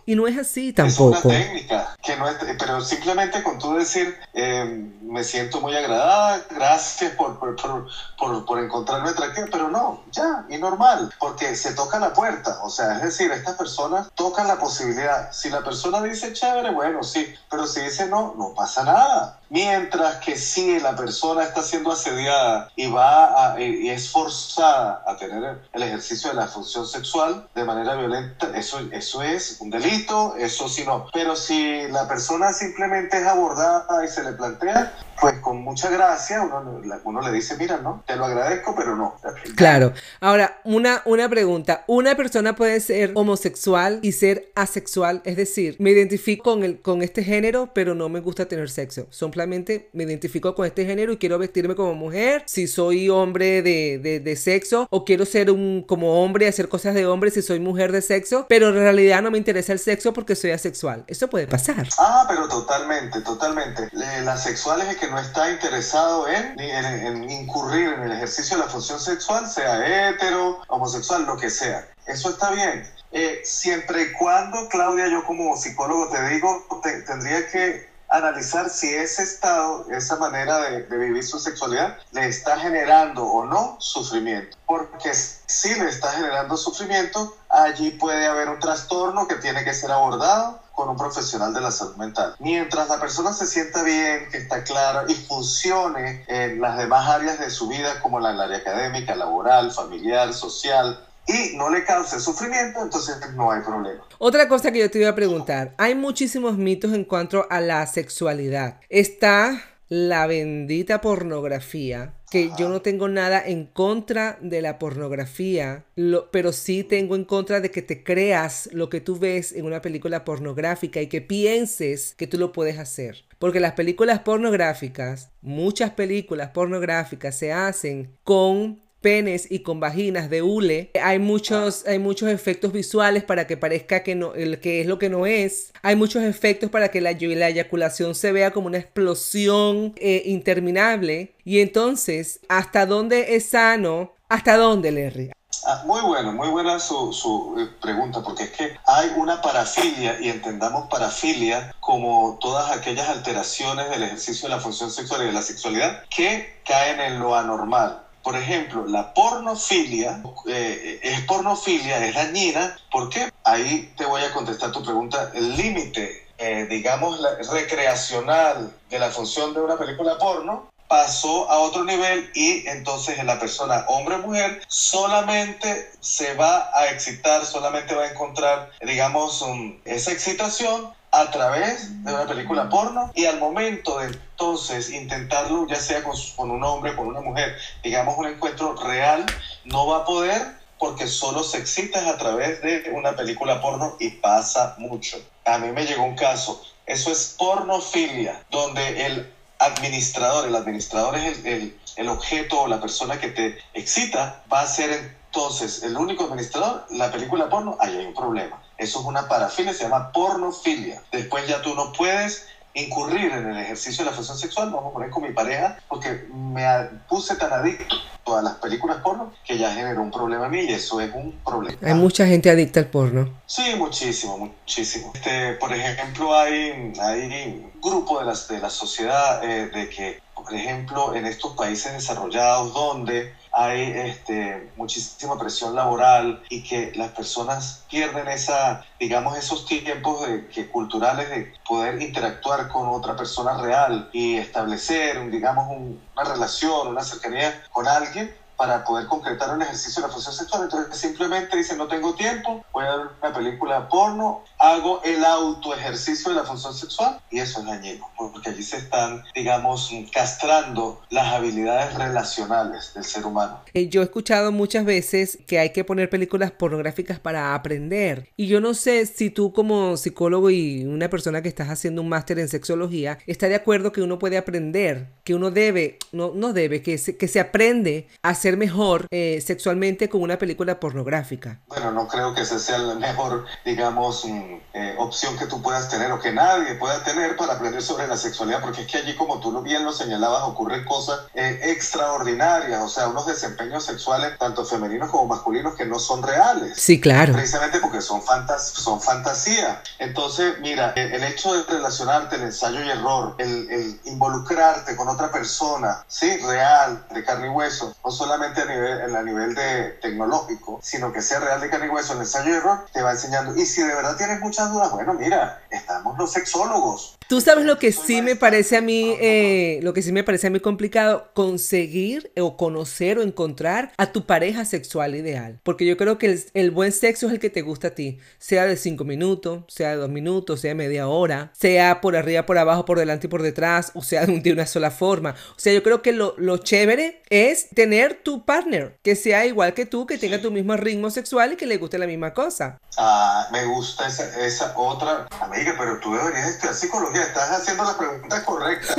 [0.05, 4.89] Y no es así tampoco técnica, que no es, pero simplemente con tú decir, eh,
[5.11, 10.57] me siento muy agradada, gracias por, por, por, por, encontrarme atractiva, pero no, ya, y
[10.57, 15.31] normal, porque se toca la puerta, o sea, es decir, estas personas tocan la posibilidad,
[15.33, 19.37] si la persona dice chévere, bueno, sí, pero si dice no, no pasa nada.
[19.49, 25.17] Mientras que si la persona está siendo asediada y va a, y es forzada a
[25.17, 30.37] tener el ejercicio de la función sexual de manera violenta, eso, eso es un delito,
[30.37, 31.07] eso sí no.
[31.11, 36.41] Pero si la persona simplemente es abordada y se le plantea, pues con mucha gracia
[36.41, 39.15] uno, uno, le dice, mira, no, te lo agradezco, pero no.
[39.55, 39.93] Claro.
[40.19, 41.83] Ahora, una, una pregunta.
[41.85, 47.03] Una persona puede ser homosexual y ser asexual, es decir, me identifico con, el, con
[47.03, 49.05] este género, pero no me gusta tener sexo.
[49.11, 53.99] Simplemente me identifico con este género y quiero vestirme como mujer, si soy hombre de,
[53.99, 57.59] de, de sexo, o quiero ser un como hombre, hacer cosas de hombre si soy
[57.59, 61.03] mujer de sexo, pero en realidad no me interesa el sexo porque soy asexual.
[61.07, 61.87] Eso puede pasar.
[61.99, 63.89] Ah, pero totalmente, totalmente.
[63.93, 68.63] La sexual es que no está interesado en, en, en, incurrir en el ejercicio de
[68.63, 71.87] la función sexual, sea hetero, homosexual, lo que sea.
[72.05, 72.87] Eso está bien.
[73.11, 78.93] Eh, siempre y cuando, Claudia, yo como psicólogo te digo, te, tendría que analizar si
[78.93, 84.57] ese estado, esa manera de, de, vivir su sexualidad, le está generando o no sufrimiento.
[84.65, 89.91] Porque si le está generando sufrimiento, allí puede haber un trastorno que tiene que ser
[89.91, 92.35] abordado con un profesional de la salud mental.
[92.39, 97.39] Mientras la persona se sienta bien, que está clara y funcione en las demás áreas
[97.39, 102.19] de su vida, como la, el área académica, laboral, familiar, social, y no le cause
[102.19, 104.03] sufrimiento, entonces no hay problema.
[104.17, 107.85] Otra cosa que yo te iba a preguntar, hay muchísimos mitos en cuanto a la
[107.85, 108.79] sexualidad.
[108.89, 116.31] Está la bendita pornografía, que yo no tengo nada en contra de la pornografía, lo,
[116.31, 119.81] pero sí tengo en contra de que te creas lo que tú ves en una
[119.81, 123.25] película pornográfica y que pienses que tú lo puedes hacer.
[123.37, 130.41] Porque las películas pornográficas, muchas películas pornográficas se hacen con penes y con vaginas de
[130.41, 130.91] hule.
[131.01, 134.99] Hay muchos, hay muchos efectos visuales para que parezca que, no, el, que es lo
[134.99, 135.73] que no es.
[135.81, 141.33] Hay muchos efectos para que la, la eyaculación se vea como una explosión eh, interminable.
[141.43, 144.13] Y entonces, ¿hasta dónde es sano?
[144.29, 145.31] ¿Hasta dónde, Larry?
[145.65, 150.19] Ah, muy bueno, muy buena su, su eh, pregunta, porque es que hay una parafilia,
[150.19, 155.33] y entendamos parafilia como todas aquellas alteraciones del ejercicio de la función sexual y de
[155.33, 162.15] la sexualidad que caen en lo anormal por ejemplo, la pornofilia eh, es pornofilia, es
[162.15, 162.77] dañina.
[162.91, 163.31] ¿Por qué?
[163.43, 165.31] Ahí te voy a contestar tu pregunta.
[165.33, 167.19] El límite, eh, digamos,
[167.51, 173.25] recreacional de la función de una película porno pasó a otro nivel y entonces en
[173.25, 179.41] la persona hombre o mujer solamente se va a excitar, solamente va a encontrar, digamos,
[179.85, 185.75] esa excitación a través de una película porno y al momento de entonces intentarlo, ya
[185.75, 189.25] sea con, un hombre, con una mujer, digamos un encuentro real,
[189.65, 190.41] no va a poder
[190.79, 195.17] porque solo se excita a través de una película porno y pasa mucho.
[195.45, 201.45] A mí me llegó un caso, eso es pornofilia, donde el administrador, el administrador es
[201.45, 206.23] el, el, objeto o la persona que te excita, va a ser entonces el único
[206.23, 208.59] administrador, la película porno, ahí hay un problema.
[208.81, 211.03] Eso es una parafilia, se llama pornofilia.
[211.11, 214.93] Después ya tú no puedes incurrir en el ejercicio de la función sexual, vamos a
[214.93, 216.63] poner con mi pareja, porque me
[217.07, 217.95] puse tan adicto
[218.35, 221.31] a las películas porno que ya generó un problema a mí y eso es un
[221.45, 221.77] problema.
[221.83, 223.29] Hay mucha gente adicta al porno.
[223.45, 225.11] Sí, muchísimo, muchísimo.
[225.13, 230.51] Este, por ejemplo, hay, hay grupo de, las, de la sociedad eh, de que, por
[230.51, 237.83] ejemplo, en estos países desarrollados donde hay este, muchísima presión laboral y que las personas
[237.89, 244.09] pierden esa, digamos, esos tiempos de, que, culturales de poder interactuar con otra persona real
[244.13, 250.07] y establecer, digamos, una relación, una cercanía con alguien para poder concretar un ejercicio de
[250.07, 250.61] la función sexual.
[250.61, 255.73] Entonces simplemente dicen, no tengo tiempo, voy a ver una película porno, hago el auto
[255.73, 261.01] ejercicio de la función sexual y eso es dañino, porque allí se están, digamos, castrando
[261.09, 263.61] las habilidades relacionales del ser humano.
[263.73, 268.47] Eh, yo he escuchado muchas veces que hay que poner películas pornográficas para aprender y
[268.47, 272.37] yo no sé si tú como psicólogo y una persona que estás haciendo un máster
[272.37, 276.83] en sexología está de acuerdo que uno puede aprender, que uno debe, no, no debe,
[276.83, 281.61] que se, que se aprende a hacer mejor eh, sexualmente con una película pornográfica.
[281.67, 285.89] Bueno, no creo que esa sea la mejor, digamos, mm, eh, opción que tú puedas
[285.89, 289.15] tener o que nadie pueda tener para aprender sobre la sexualidad, porque es que allí,
[289.15, 294.65] como tú bien lo señalabas, ocurren cosas eh, extraordinarias, o sea, unos desempeños sexuales, tanto
[294.65, 296.73] femeninos como masculinos, que no son reales.
[296.77, 297.33] Sí, claro.
[297.33, 299.81] Precisamente porque son, fantas son fantasía.
[299.99, 305.31] Entonces, mira, el hecho de relacionarte, el ensayo y error, el, el involucrarte con otra
[305.31, 310.79] persona, sí, real, de carne y hueso, no solamente a nivel, a nivel de tecnológico,
[310.81, 313.55] sino que sea real de carne y hueso, el ensayo y error, te va enseñando.
[313.55, 317.17] Y si de verdad tienes muchas dudas, bueno, mira, estamos los sexólogos.
[317.31, 320.47] Tú sabes lo que sí me parece a mí, eh, lo que sí me parece
[320.47, 325.57] a mí complicado, conseguir o conocer o encontrar a tu pareja sexual ideal.
[325.63, 328.65] Porque yo creo que el, buen sexo es el que te gusta a ti, sea
[328.65, 332.57] de cinco minutos, sea de dos minutos, sea de media hora, sea por arriba, por
[332.57, 335.33] abajo, por delante y por detrás, o sea de una sola forma.
[335.55, 339.73] O sea, yo creo que lo, lo chévere es tener tu partner, que sea igual
[339.73, 342.77] que tú, que tenga tu mismo ritmo sexual y que le guste la misma cosa.
[342.97, 345.27] Ah, me gusta esa, esa otra.
[345.39, 348.95] Amiga, pero tú deberías estudiar psicología, estás haciendo la pregunta correcta.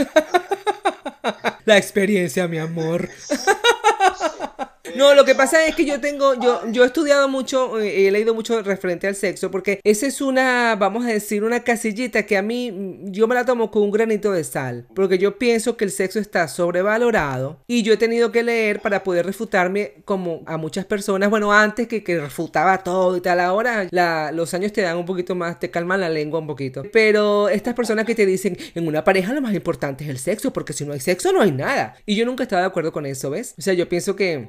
[1.64, 3.08] la experiencia, mi amor.
[4.96, 8.10] No, lo que pasa es que yo tengo, yo, yo he estudiado mucho, eh, he
[8.10, 12.36] leído mucho referente al sexo, porque esa es una, vamos a decir, una casillita que
[12.36, 15.84] a mí, yo me la tomo con un granito de sal, porque yo pienso que
[15.84, 20.56] el sexo está sobrevalorado y yo he tenido que leer para poder refutarme como a
[20.56, 23.88] muchas personas, bueno, antes que, que refutaba todo y tal, ahora
[24.32, 27.74] los años te dan un poquito más, te calman la lengua un poquito, pero estas
[27.74, 30.84] personas que te dicen, en una pareja lo más importante es el sexo, porque si
[30.84, 33.54] no hay sexo no hay nada, y yo nunca estaba de acuerdo con eso, ¿ves?
[33.56, 34.44] O sea, yo pienso que...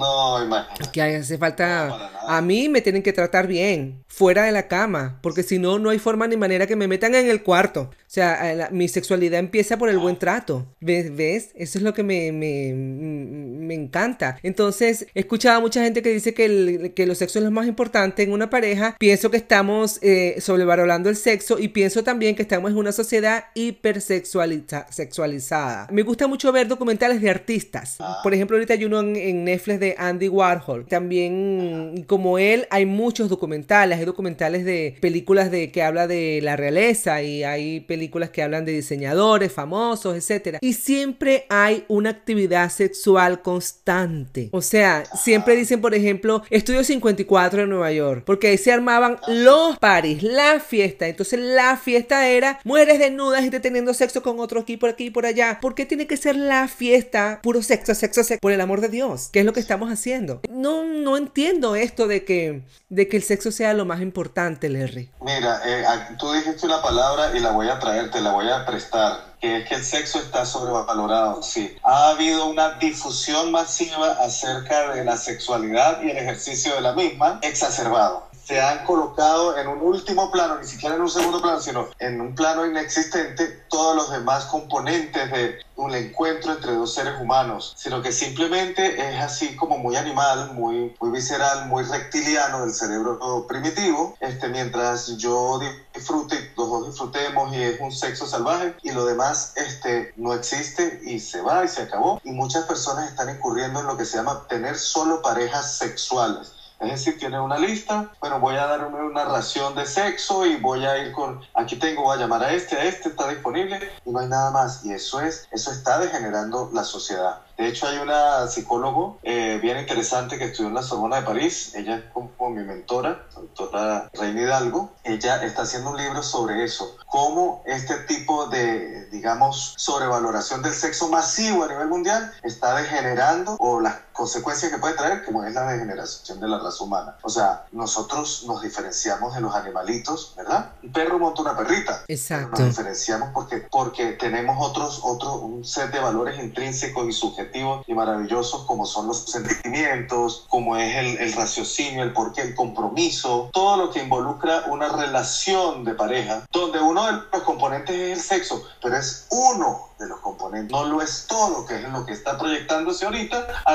[0.92, 2.12] Que hace falta.
[2.28, 5.90] a mí me tienen que tratar bien, fuera de la cama, porque si no, no
[5.90, 7.90] hay forma ni manera que me metan en el cuarto.
[7.92, 10.68] O sea, mi sexualidad empieza por el buen trato.
[10.80, 11.16] ¿Ves?
[11.16, 11.50] ¿Ves?
[11.56, 14.38] Eso es lo que me, me, me encanta.
[14.44, 17.52] Entonces, he escuchado a mucha gente que dice que, el, que los sexos es lo
[17.52, 18.96] más importante en una pareja.
[19.00, 23.46] Pienso que estamos eh, sobrevalorando el sexo y pienso también que estamos en una sociedad
[23.56, 25.88] hipersexualizada.
[25.92, 27.96] Me gusta mucho ver documentales de artistas.
[28.00, 28.20] Ah.
[28.22, 30.86] Por ejemplo, ahorita hay uno en, en Netflix de Andy Warhol.
[30.86, 34.00] También, como él, hay muchos documentales.
[34.00, 38.66] Hay documentales de películas de que habla de la realeza y hay películas que hablan
[38.66, 40.58] de diseñadores famosos, etc.
[40.62, 44.50] Y siempre hay una actividad sexual constante.
[44.52, 49.18] O sea, siempre dicen, por ejemplo, Estudio 54 en Nueva York, porque ahí se armaban
[49.28, 51.08] los paris, la fiesta.
[51.08, 55.26] Entonces la fiesta era mujeres desnudas y teniendo sexo con otros aquí, por aquí, por
[55.26, 55.60] allá.
[55.62, 58.40] ¿Por qué tiene que ser la fiesta puro sexo, sexo, sexo?
[58.42, 59.30] Por el amor de Dios.
[59.32, 60.03] ¿Qué es lo que estamos haciendo?
[60.50, 65.10] No, no entiendo esto de que, de que el sexo sea lo más importante, Larry.
[65.22, 65.86] Mira, eh,
[66.20, 69.58] tú dijiste una palabra y la voy a traer, te la voy a prestar que
[69.58, 71.76] es que el sexo está sobrevalorado, sí.
[71.84, 77.40] Ha habido una difusión masiva acerca de la sexualidad y el ejercicio de la misma
[77.42, 81.88] exacerbado se han colocado en un último plano, ni siquiera en un segundo plano, sino
[82.00, 87.74] en un plano inexistente, todos los demás componentes de un encuentro entre dos seres humanos,
[87.78, 93.48] sino que simplemente es así como muy animal, muy, muy visceral, muy reptiliano del cerebro
[93.48, 95.60] primitivo, este, mientras yo
[95.94, 101.02] disfrute, los dos disfrutemos y es un sexo salvaje y lo demás este, no existe
[101.04, 102.22] y se va y se acabó.
[102.24, 106.54] Y muchas personas están incurriendo en lo que se llama tener solo parejas sexuales
[106.84, 110.86] Es decir, tiene una lista, bueno, voy a dar una narración de sexo y voy
[110.86, 114.12] a ir con, aquí tengo, voy a llamar a este, a este, está disponible y
[114.12, 114.84] no hay nada más.
[114.84, 117.42] Y eso es, eso está degenerando la sociedad.
[117.58, 121.74] De hecho, hay una psicólogo eh, bien interesante que estudió en la Sorbona de París.
[121.76, 124.92] Ella es como mi mentora, la doctora Reina Hidalgo.
[125.04, 126.98] Ella está haciendo un libro sobre eso.
[127.06, 133.80] Cómo este tipo de, digamos, sobrevaloración del sexo masivo a nivel mundial está degenerando o
[133.80, 137.18] las consecuencias que puede traer, como es la degeneración de la raza humana.
[137.22, 140.72] O sea, nosotros nos diferenciamos de los animalitos, ¿verdad?
[140.82, 142.04] Un perro monta una perrita.
[142.08, 142.50] Exacto.
[142.60, 147.43] Nos diferenciamos porque, porque tenemos otros, otro, un set de valores intrínsecos y subjetivos
[147.88, 153.78] y maravillosos como son los sentimientos, como es el, raciocinio, el porqué, el compromiso, todo
[153.78, 158.64] lo que involucra una relación de pareja, donde uno de los componentes es el sexo,
[158.82, 162.38] pero es uno de los componentes, no lo es todo, que es lo que está
[162.38, 163.74] proyectándose ahorita a,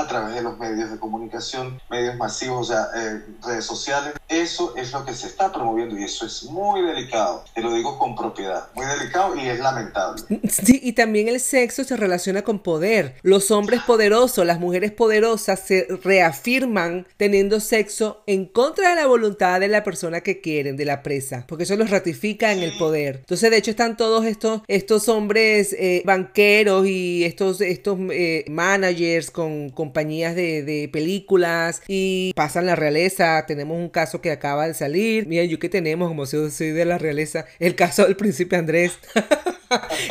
[0.00, 4.14] a través de los medios de comunicación, medios masivos, o sea, eh, redes sociales.
[4.28, 7.98] Eso es lo que se está promoviendo y eso es muy delicado, te lo digo
[7.98, 10.22] con propiedad, muy delicado y es lamentable.
[10.50, 13.14] Sí, y también el sexo se relaciona con poder.
[13.22, 19.60] Los hombres poderosos, las mujeres poderosas se reafirman teniendo sexo en contra de la voluntad
[19.60, 23.16] de la persona que quieren, de la presa, porque eso los ratifica en el poder.
[23.16, 29.30] Entonces, de hecho, están todos estos, estos hombres eh, banqueros y estos, estos eh, managers
[29.30, 33.44] con compañías de, de, películas y pasan la realeza.
[33.46, 35.26] Tenemos un caso que acaba de salir.
[35.26, 38.98] Mira, yo que tenemos, como si soy de la realeza, el caso del príncipe Andrés.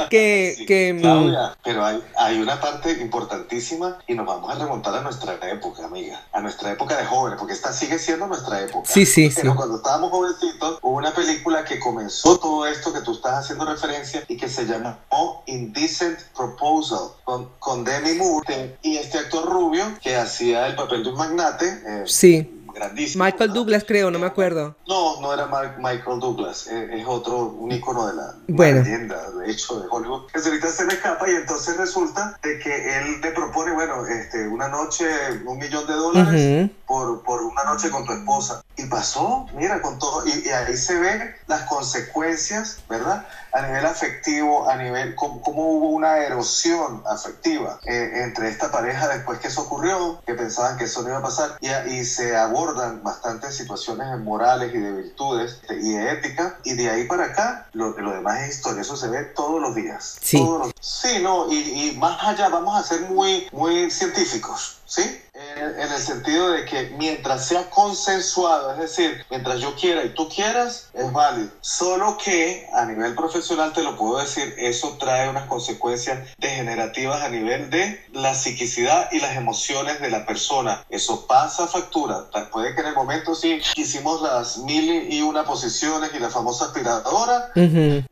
[0.09, 4.55] que, Sí, que mm, Claudia, pero hay, hay una parte importantísima y nos vamos a
[4.57, 8.61] remontar a nuestra época, amiga, a nuestra época de jóvenes, porque esta sigue siendo nuestra
[8.61, 8.89] época.
[8.89, 9.57] Sí, sí, Pero sí.
[9.57, 14.23] cuando estábamos jovencitos, hubo una película que comenzó todo esto que tú estás haciendo referencia
[14.27, 20.15] y que se llamó Indecent Proposal con, con Demi Moore y este actor rubio que
[20.15, 21.65] hacía el papel de un magnate.
[21.85, 22.55] eh, sí.
[22.71, 23.25] Grandísimo.
[23.25, 23.51] Michael.
[23.51, 24.75] Douglas, creo, no me acuerdo.
[24.87, 25.47] No, no era
[25.79, 28.83] Michael Douglas, eh, es otro, un ícono de la Bueno.
[28.83, 30.27] leyenda, de hecho, de Hollywood.
[30.31, 34.47] Que ahorita se me escapa y entonces resulta de que él le propone, bueno, este,
[34.47, 35.05] una noche,
[35.45, 38.63] un millón de dólares por, por una noche con tu esposa.
[38.81, 43.25] Y pasó, mira, con todo, y, y ahí se ven las consecuencias, ¿verdad?
[43.51, 49.07] A nivel afectivo, a nivel, cómo, cómo hubo una erosión afectiva eh, entre esta pareja
[49.09, 52.37] después que eso ocurrió, que pensaban que eso no iba a pasar, y, y se
[52.37, 57.25] abordan bastantes situaciones morales y de virtudes este, y de ética, y de ahí para
[57.25, 60.17] acá, lo, lo demás es historia, eso se ve todos los días.
[60.21, 60.37] Sí.
[60.37, 64.77] Todos los- sí, no, y, y más allá vamos a ser muy, muy científicos.
[64.89, 65.21] ¿Sí?
[65.39, 70.13] En, en el sentido de que mientras sea consensuado, es decir, mientras yo quiera y
[70.13, 71.49] tú quieras, es válido.
[71.61, 77.29] Solo que a nivel profesional te lo puedo decir, eso trae unas consecuencias degenerativas a
[77.29, 80.83] nivel de la psiquicidad y las emociones de la persona.
[80.89, 82.25] Eso pasa factura.
[82.51, 86.65] Puede que en el momento sí hicimos las mil y una posiciones y la famosa
[86.65, 87.51] aspiradora,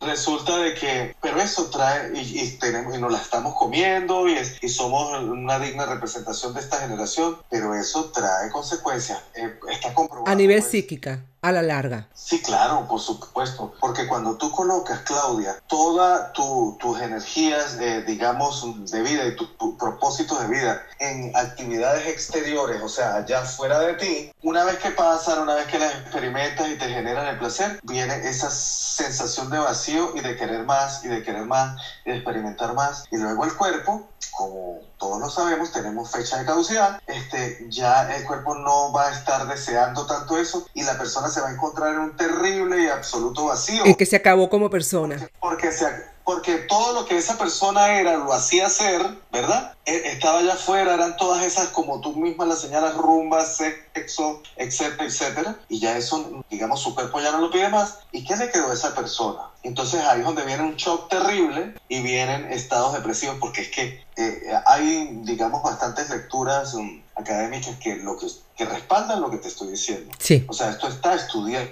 [0.02, 4.34] resulta de que, pero eso trae y, y tenemos y nos la estamos comiendo y,
[4.34, 7.17] es- y somos una digna representación de esta generación,
[7.50, 9.20] pero eso trae consecuencias.
[9.36, 10.32] Eh, está comprobado.
[10.32, 12.08] A nivel psíquica, a la larga.
[12.14, 18.66] Sí, claro, por supuesto, porque cuando tú colocas, Claudia, todas tu, tus energías, eh, digamos,
[18.92, 23.80] de vida y tus tu propósitos de vida en actividades exteriores, o sea, allá fuera
[23.80, 27.40] de ti, una vez que pasan, una vez que las experimentas y te generan el
[27.40, 32.12] placer, viene esa sensación de vacío y de querer más y de querer más y
[32.12, 33.06] de experimentar más.
[33.12, 38.26] Y luego el cuerpo, como todos lo sabemos, tenemos fecha de caducidad, este, ya el
[38.26, 41.94] cuerpo no va a estar deseando tanto eso y la persona se va a encontrar
[41.94, 43.84] en un terrible y absoluto vacío.
[43.86, 45.30] El que se acabó como persona.
[45.40, 49.74] Porque, se- porque todo lo que esa persona era lo hacía ser, ¿verdad?
[49.86, 53.56] E- Estaba allá afuera, eran todas esas, como tú misma las señalas, rumbas,
[53.94, 55.56] sexo, etcétera, etcétera.
[55.70, 58.00] Y ya eso, digamos, su cuerpo ya no lo pide más.
[58.12, 59.40] ¿Y qué le quedó a esa persona?
[59.64, 64.06] Entonces ahí es donde viene un shock terrible y vienen estados depresivos, porque es que
[64.18, 69.48] eh, hay, digamos, bastantes lecturas um, académicas que, lo que, que respaldan lo que te
[69.48, 70.14] estoy diciendo.
[70.20, 70.46] Sí.
[70.48, 71.68] O sea, esto está estudiado,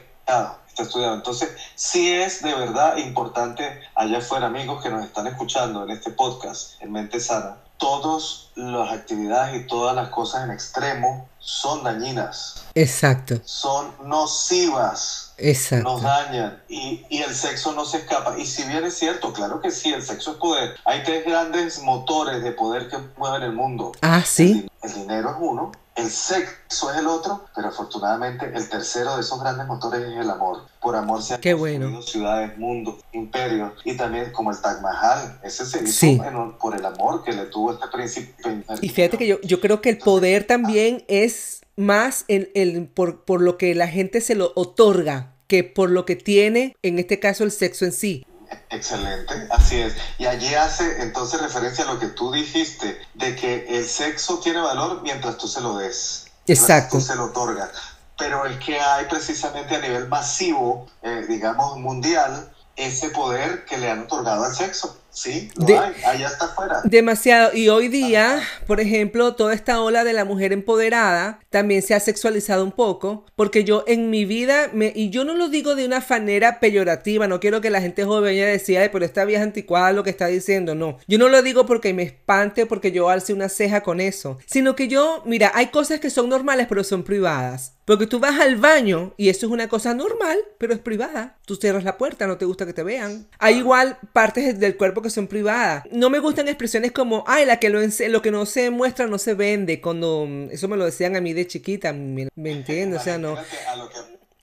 [0.68, 1.16] está estudiado.
[1.16, 6.12] Entonces, sí es de verdad importante allá afuera, amigos que nos están escuchando en este
[6.12, 12.66] podcast, en Mente Sana, todas las actividades y todas las cosas en extremo son dañinas,
[12.74, 13.40] Exacto.
[13.44, 16.00] son nocivas nos Exacto.
[16.00, 18.38] dañan y, y el sexo no se escapa.
[18.38, 20.76] Y si bien es cierto, claro que sí, el sexo es poder.
[20.86, 23.92] Hay tres grandes motores de poder que mueven el mundo.
[24.02, 24.66] Ah, sí.
[24.86, 29.40] El, dinero es uno, el sexo es el otro, pero afortunadamente el tercero de esos
[29.42, 30.64] grandes motores es el amor.
[30.82, 32.02] Por amor se han Qué construido bueno.
[32.02, 36.22] ciudades, mundos, imperios, y también como el Taj Mahal, ese se hizo Sí.
[36.26, 38.34] en un- por el amor que le tuvo este príncipe.
[38.82, 43.24] Y fíjate que yo, yo creo que el poder también es más el, el- por,
[43.26, 47.20] por lo que la gente se lo otorga que por lo que tiene, en este
[47.20, 48.26] caso, el sexo en sí.
[48.70, 49.96] Excelente, así es.
[50.18, 54.60] Y allí hace entonces referencia a lo que tú dijiste, de que el sexo tiene
[54.60, 56.28] valor mientras tú se lo des.
[56.48, 56.98] Exacto.
[56.98, 57.70] Tú se lo otorgas.
[58.18, 63.90] Pero es que hay precisamente a nivel masivo, eh, digamos mundial, ese poder que le
[63.90, 64.98] han otorgado al sexo.
[65.16, 66.82] Sí, lo De- hay, allá está afuera.
[66.84, 67.56] Demasiado.
[67.56, 72.00] Y hoy día, por ejemplo, toda esta ola de la mujer empoderada también se ha
[72.02, 75.86] sexualizado un poco, porque yo en mi vida, me, y yo no lo digo de
[75.86, 79.24] una manera peyorativa, no quiero que la gente joven vaya a decir, ay, pero esta
[79.24, 80.98] vieja anticuada lo que está diciendo, no.
[81.08, 84.76] Yo no lo digo porque me espante, porque yo alce una ceja con eso, sino
[84.76, 87.72] que yo, mira, hay cosas que son normales, pero son privadas.
[87.86, 91.38] Porque tú vas al baño y eso es una cosa normal, pero es privada.
[91.46, 93.28] Tú cierras la puerta, no te gusta que te vean.
[93.38, 95.84] Hay igual partes del cuerpo son privadas.
[95.92, 99.18] No me gustan expresiones como, ay, la que lo, lo que no se muestra no
[99.18, 99.82] se vende.
[99.82, 103.02] Cuando mm, eso me lo decían a mí de chiquita, ¿me, me entiendes?
[103.02, 103.38] O sea, no.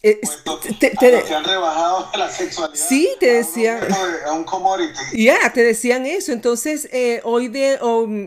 [0.04, 0.18] Eh,
[0.80, 2.84] te- a te- lo que han rebajado la sexualidad.
[2.88, 3.26] Sí, te
[4.26, 5.24] a un A commodity.
[5.24, 6.32] Ya, te decían eso.
[6.32, 7.78] Entonces, eh, hoy de,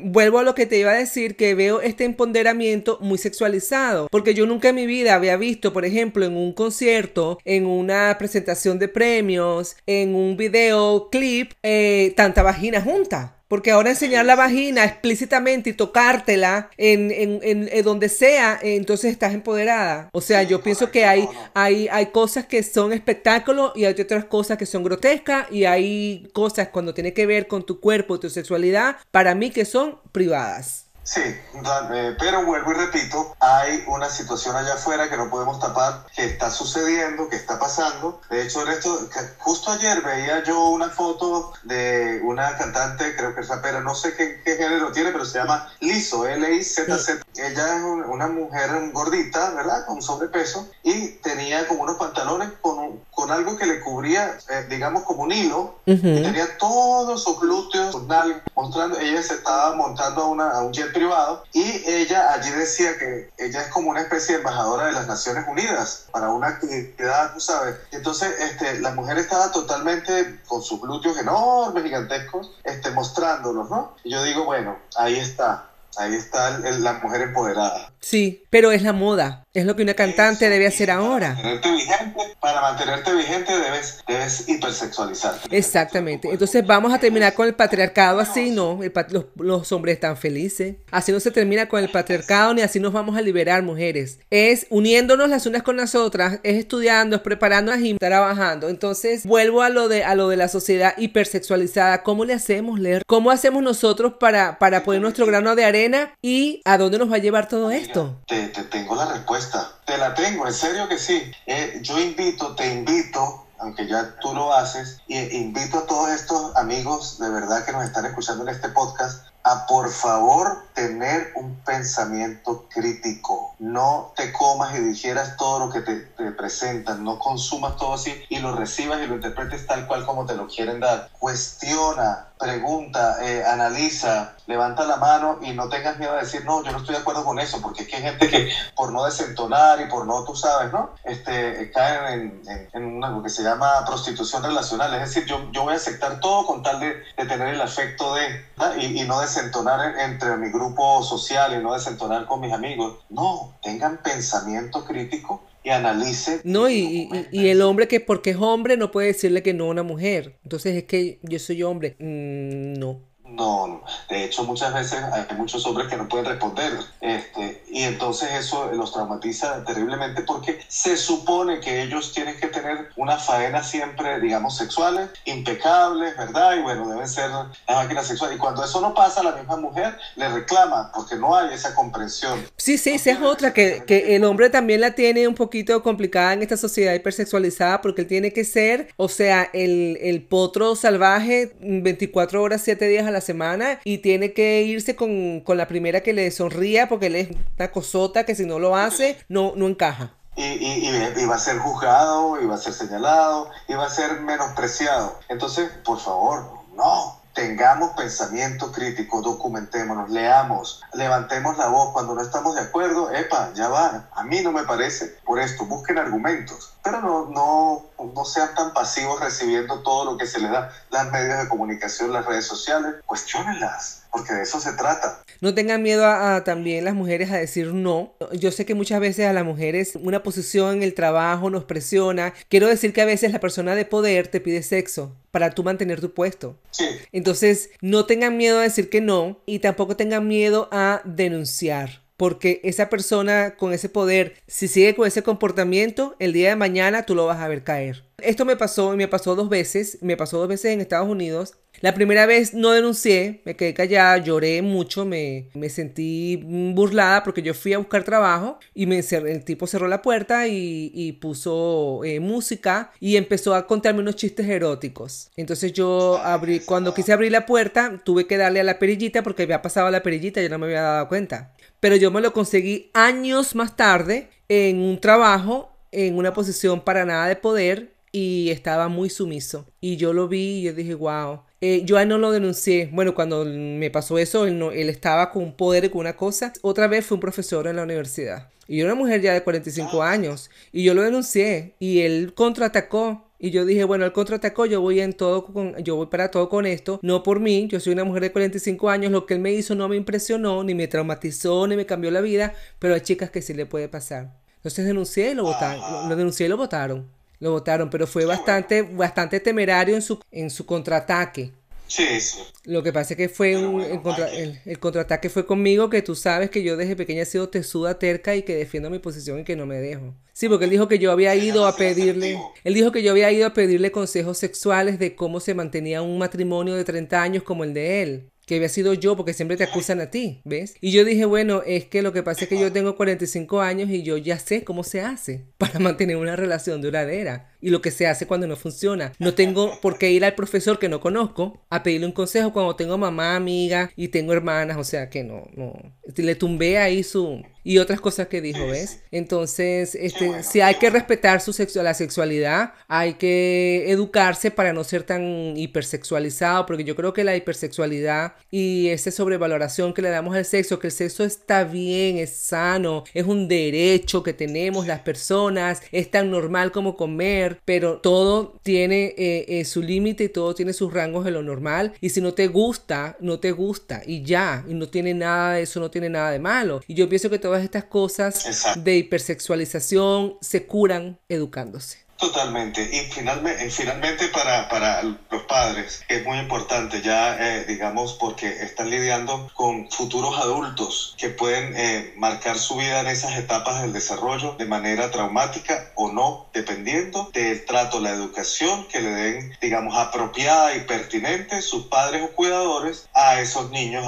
[0.04, 4.08] vuelvo a lo que te iba a decir, que veo este empoderamiento muy sexualizado.
[4.10, 8.16] Porque yo nunca en mi vida había visto, por ejemplo, en un concierto, en una
[8.18, 13.35] presentación de premios, en un videoclip, eh, tanta vagina junta.
[13.48, 18.76] Porque ahora enseñar la vagina explícitamente y tocártela en, en, en- en donde sea, eh,
[18.76, 20.10] entonces estás empoderada.
[20.14, 24.26] O sea, yo pienso que hay, hay, hay cosas que son espectáculos y hay otras
[24.26, 28.30] cosas que son grotescas y hay cosas cuando tiene que ver con tu cuerpo, tu
[28.30, 30.85] sexualidad, para mí que son privadas.
[31.08, 36.04] Sí, eh, pero vuelvo y repito, hay una situación allá afuera que no podemos tapar,
[36.16, 38.22] que está sucediendo, que está pasando.
[38.28, 43.42] De hecho, en esto, justo ayer veía yo una foto de una cantante, creo que
[43.42, 47.22] es rapera, no sé qué, qué género tiene, pero se llama Lizzo, L-I-Z-Z.
[47.36, 49.86] Ella es un- una mujer gordita, ¿verdad?
[49.86, 54.66] Con sobrepeso, y tenía como unos pantalones con, un- con algo que le cubría, eh,
[54.70, 56.02] digamos, como un hilo, Ujú.
[56.02, 60.74] Tenía todos sus glúteos, sus nalgas, mostrando, ella se estaba montando a, una- a un
[60.74, 64.94] jet privado y ella allí decía que ella es como una especie de embajadora de
[64.94, 67.76] las Naciones Unidas para una actividad, tú sabes.
[67.92, 73.96] Entonces, este, la mujer estaba totalmente con sus glúteos enormes, gigantescos, este, mostrándolos, ¿no?
[74.04, 75.68] Y yo digo, bueno, ahí está,
[75.98, 77.92] ahí está la mujer empoderada.
[78.00, 81.34] Sí, pero es la moda, es lo que una cantante debe hacer para ahora.
[81.34, 85.58] Mantenerte vigente, para mantenerte vigente debes, debes hipersexualizarte.
[85.58, 86.30] Exactamente.
[86.32, 88.82] Entonces vamos a terminar con el patriarcado así, ¿no?
[88.82, 90.76] El pat- los, los hombres están felices.
[90.90, 94.20] Así no se termina con el patriarcado ni así nos vamos a liberar, mujeres.
[94.30, 98.70] Es uniéndonos las unas con las otras, es estudiando, es preparándonos y trabajando.
[98.70, 102.04] Entonces vuelvo a lo de, a lo de la sociedad hipersexualizada.
[102.04, 103.04] ¿Cómo le hacemos, leer?
[103.06, 107.16] ¿Cómo hacemos nosotros para, para poner nuestro grano de arena y a dónde nos va
[107.16, 108.22] a llevar todo esto?
[108.28, 109.72] Te, te tengo la respuesta.
[109.86, 111.32] Te la tengo, en serio que sí.
[111.46, 116.56] Eh, yo invito, te invito, aunque ya tú lo haces, y invito a todos estos
[116.56, 121.56] amigos de verdad que nos están escuchando en este podcast a por favor tener un
[121.66, 123.56] pensamiento crítico.
[123.60, 128.20] No te comas y digieras todo lo que te, te presentan, no consumas todo así
[128.30, 131.08] y lo recibas y lo interpretes tal cual como te lo quieren dar.
[131.18, 136.72] Cuestiona, pregunta, eh, analiza, levanta la mano y no tengas miedo de decir, no, yo
[136.72, 139.80] no estoy de acuerdo con eso, porque es que hay gente que por no desentonar
[139.80, 140.92] y por no, tú sabes, ¿no?
[141.04, 144.94] Este, caen en, en, en lo que se llama prostitución relacional.
[144.94, 148.14] Es decir, yo, yo voy a aceptar todo con tal de, de tener el afecto
[148.14, 148.38] de,
[148.78, 150.65] y, y no desentonar en- entre mi grupo
[151.04, 152.98] social y no desentonar con mis amigos.
[153.10, 156.42] No, tengan pensamiento crítico y analicen.
[156.44, 159.66] No, y, y- y el hombre que porque es hombre no puede decirle que no
[159.66, 160.38] a una mujer.
[160.44, 161.96] Entonces es que yo soy hombre.
[162.00, 163.00] Mm, no.
[163.36, 163.84] No, no.
[164.10, 168.72] de hecho muchas veces hay muchos hombres que no pueden responder este, y entonces eso
[168.72, 174.58] los traumatiza terriblemente porque se supone que ellos tienen que tener una faena siempre, digamos,
[174.58, 176.58] sexuales, impecables, ¿verdad?
[176.58, 178.34] Y bueno, deben ser la máquina sexual.
[178.34, 182.46] Y cuando eso no pasa, la misma mujer le reclama porque no hay esa comprensión.
[182.58, 186.34] Sí, sí, esa es otra, que, que el hombre también la tiene un poquito complicada
[186.34, 191.56] en esta sociedad hipersexualizada porque él tiene que ser, o sea, el, el potro salvaje
[191.60, 196.02] 24 horas, 7 días a la semana y tiene que irse con, con la primera
[196.02, 199.68] que le sonría porque él es una cosota que si no lo hace, no, no
[199.68, 200.14] encaja.
[200.38, 203.86] Y, y, y- y va a ser juzgado, y va a ser señalado, y va
[203.86, 205.18] a ser menospreciado.
[205.30, 206.46] Entonces, por favor,
[206.76, 207.20] no.
[207.36, 213.68] Tengamos pensamiento crítico, documentémonos, leamos, levantemos la voz cuando no estamos de acuerdo, epa, ya
[213.68, 218.56] va, a mí no me parece por esto, busquen argumentos, pero no, no, no sean
[218.56, 222.46] tan pasivos recibiendo todo lo que se les da, las medios de comunicación, las redes
[222.46, 225.26] sociales, cuestionenlas porque de eso se trata.
[225.42, 228.14] No tengan miedo a, también las mujeres a decir no.
[228.32, 232.34] Yo sé que muchas veces a las mujeres una posición en el trabajo nos presiona.
[232.48, 236.00] Quiero decir que a veces la persona de poder te pide sexo para tú mantener
[236.00, 236.58] tu puesto.
[236.72, 236.86] Sí.
[237.12, 242.06] Entonces, no tengan miedo a decir que no y tampoco tengan miedo a denunciar.
[242.16, 247.06] Porque esa persona con ese poder, si sigue con ese comportamiento, el día de mañana
[247.06, 248.06] tú lo vas a ver caer.
[248.22, 250.00] Esto me pasó y me pasó dos veces.
[250.02, 251.54] Me pasó dos veces en Estados Unidos.
[251.82, 256.38] La primera vez no denuncié, me quedé callada, lloré mucho, me, me sentí
[256.74, 261.12] burlada porque yo fui a buscar trabajo y el tipo cerró la puerta y, y
[261.14, 265.32] puso eh, música y empezó a contarme unos chistes eróticos.
[265.36, 269.44] Entonces yo abrí, cuando quise abrir la puerta, tuve que darle a la perillita porque
[269.44, 271.56] había pasado la perillita yo no me había dado cuenta.
[271.82, 277.06] Pero yo me lo conseguí años más tarde en un trabajo, en una posición para
[277.06, 279.68] nada de poder y estaba muy sumiso.
[279.82, 281.42] Y yo lo vi y yo dije, wow.
[281.60, 282.90] Eh, yo a no lo denuncié.
[282.94, 286.16] Bueno, cuando me pasó eso, él, no, él estaba con un poder y con una
[286.16, 286.54] cosa.
[286.62, 288.50] Otra vez fue un profesor en la universidad.
[288.70, 290.12] Y yo era una mujer ya de 45 ah.
[290.12, 290.50] años.
[290.72, 291.76] Y yo lo denuncié.
[291.78, 293.26] Y él contraatacó.
[293.38, 296.48] Y yo dije, bueno, él contraatacó, yo voy en todo con, yo voy para todo
[296.48, 299.42] con esto, no por mí, yo soy una mujer de 45 años, lo que él
[299.42, 303.02] me hizo no me impresionó, ni me traumatizó, ni me cambió la vida, pero hay
[303.02, 304.38] chicas que sí le puede pasar.
[304.56, 308.82] Entonces denuncié y lo votaron, lo denuncié y lo votaron lo votaron, pero fue bastante,
[308.82, 311.52] bastante temerario en su, en su contraataque.
[311.88, 312.40] Sí, sí.
[312.64, 316.64] Lo que pasa es que fue un, el, contraataque fue conmigo, que tú sabes que
[316.64, 319.66] yo desde pequeña he sido tesuda, terca y que defiendo mi posición y que no
[319.66, 320.16] me dejo.
[320.34, 323.32] Sí, porque él dijo que yo había ido a pedirle, él dijo que yo había
[323.32, 327.64] ido a pedirle consejos sexuales de cómo se mantenía un matrimonio de 30 años como
[327.64, 330.76] el de él que había sido yo, porque siempre te acusan a ti, ¿ves?
[330.82, 333.90] Y yo dije, bueno, es que lo que pasa es que yo tengo 45 años
[333.90, 337.92] y yo ya sé cómo se hace para mantener una relación duradera y lo que
[337.92, 339.14] se hace cuando no funciona.
[339.20, 342.76] No tengo por qué ir al profesor que no conozco a pedirle un consejo cuando
[342.76, 345.74] tengo mamá, amiga y tengo hermanas, o sea que no, no.
[346.16, 349.02] Le tumbé ahí su, y otras cosas que dijo, ¿ves?
[349.12, 354.84] Entonces, este, si hay que respetar su sexo la sexualidad, hay que educarse para no
[354.84, 360.36] ser tan hipersexualizado, porque yo creo que la hipersexualidad y esa sobrevaloración que le damos
[360.36, 365.00] al sexo, que el sexo está bien, es sano, es un derecho que tenemos las
[365.00, 370.54] personas, es tan normal como comer, pero todo tiene eh, eh, su límite y todo
[370.54, 374.22] tiene sus rangos de lo normal, y si no te gusta, no te gusta, y
[374.22, 376.82] ya, y no tiene nada de eso, no tiene nada de malo.
[376.88, 382.05] Y yo pienso que todo estas cosas de hipersexualización se curan educándose.
[382.18, 382.82] Totalmente.
[382.82, 388.90] Y finalmente, finalmente para, para los padres es muy importante ya, eh, digamos, porque están
[388.90, 394.56] lidiando con futuros adultos que pueden eh, marcar su vida en esas etapas del desarrollo
[394.58, 400.76] de manera traumática o no, dependiendo del trato, la educación que le den, digamos, apropiada
[400.76, 404.06] y pertinente sus padres o cuidadores a esos niños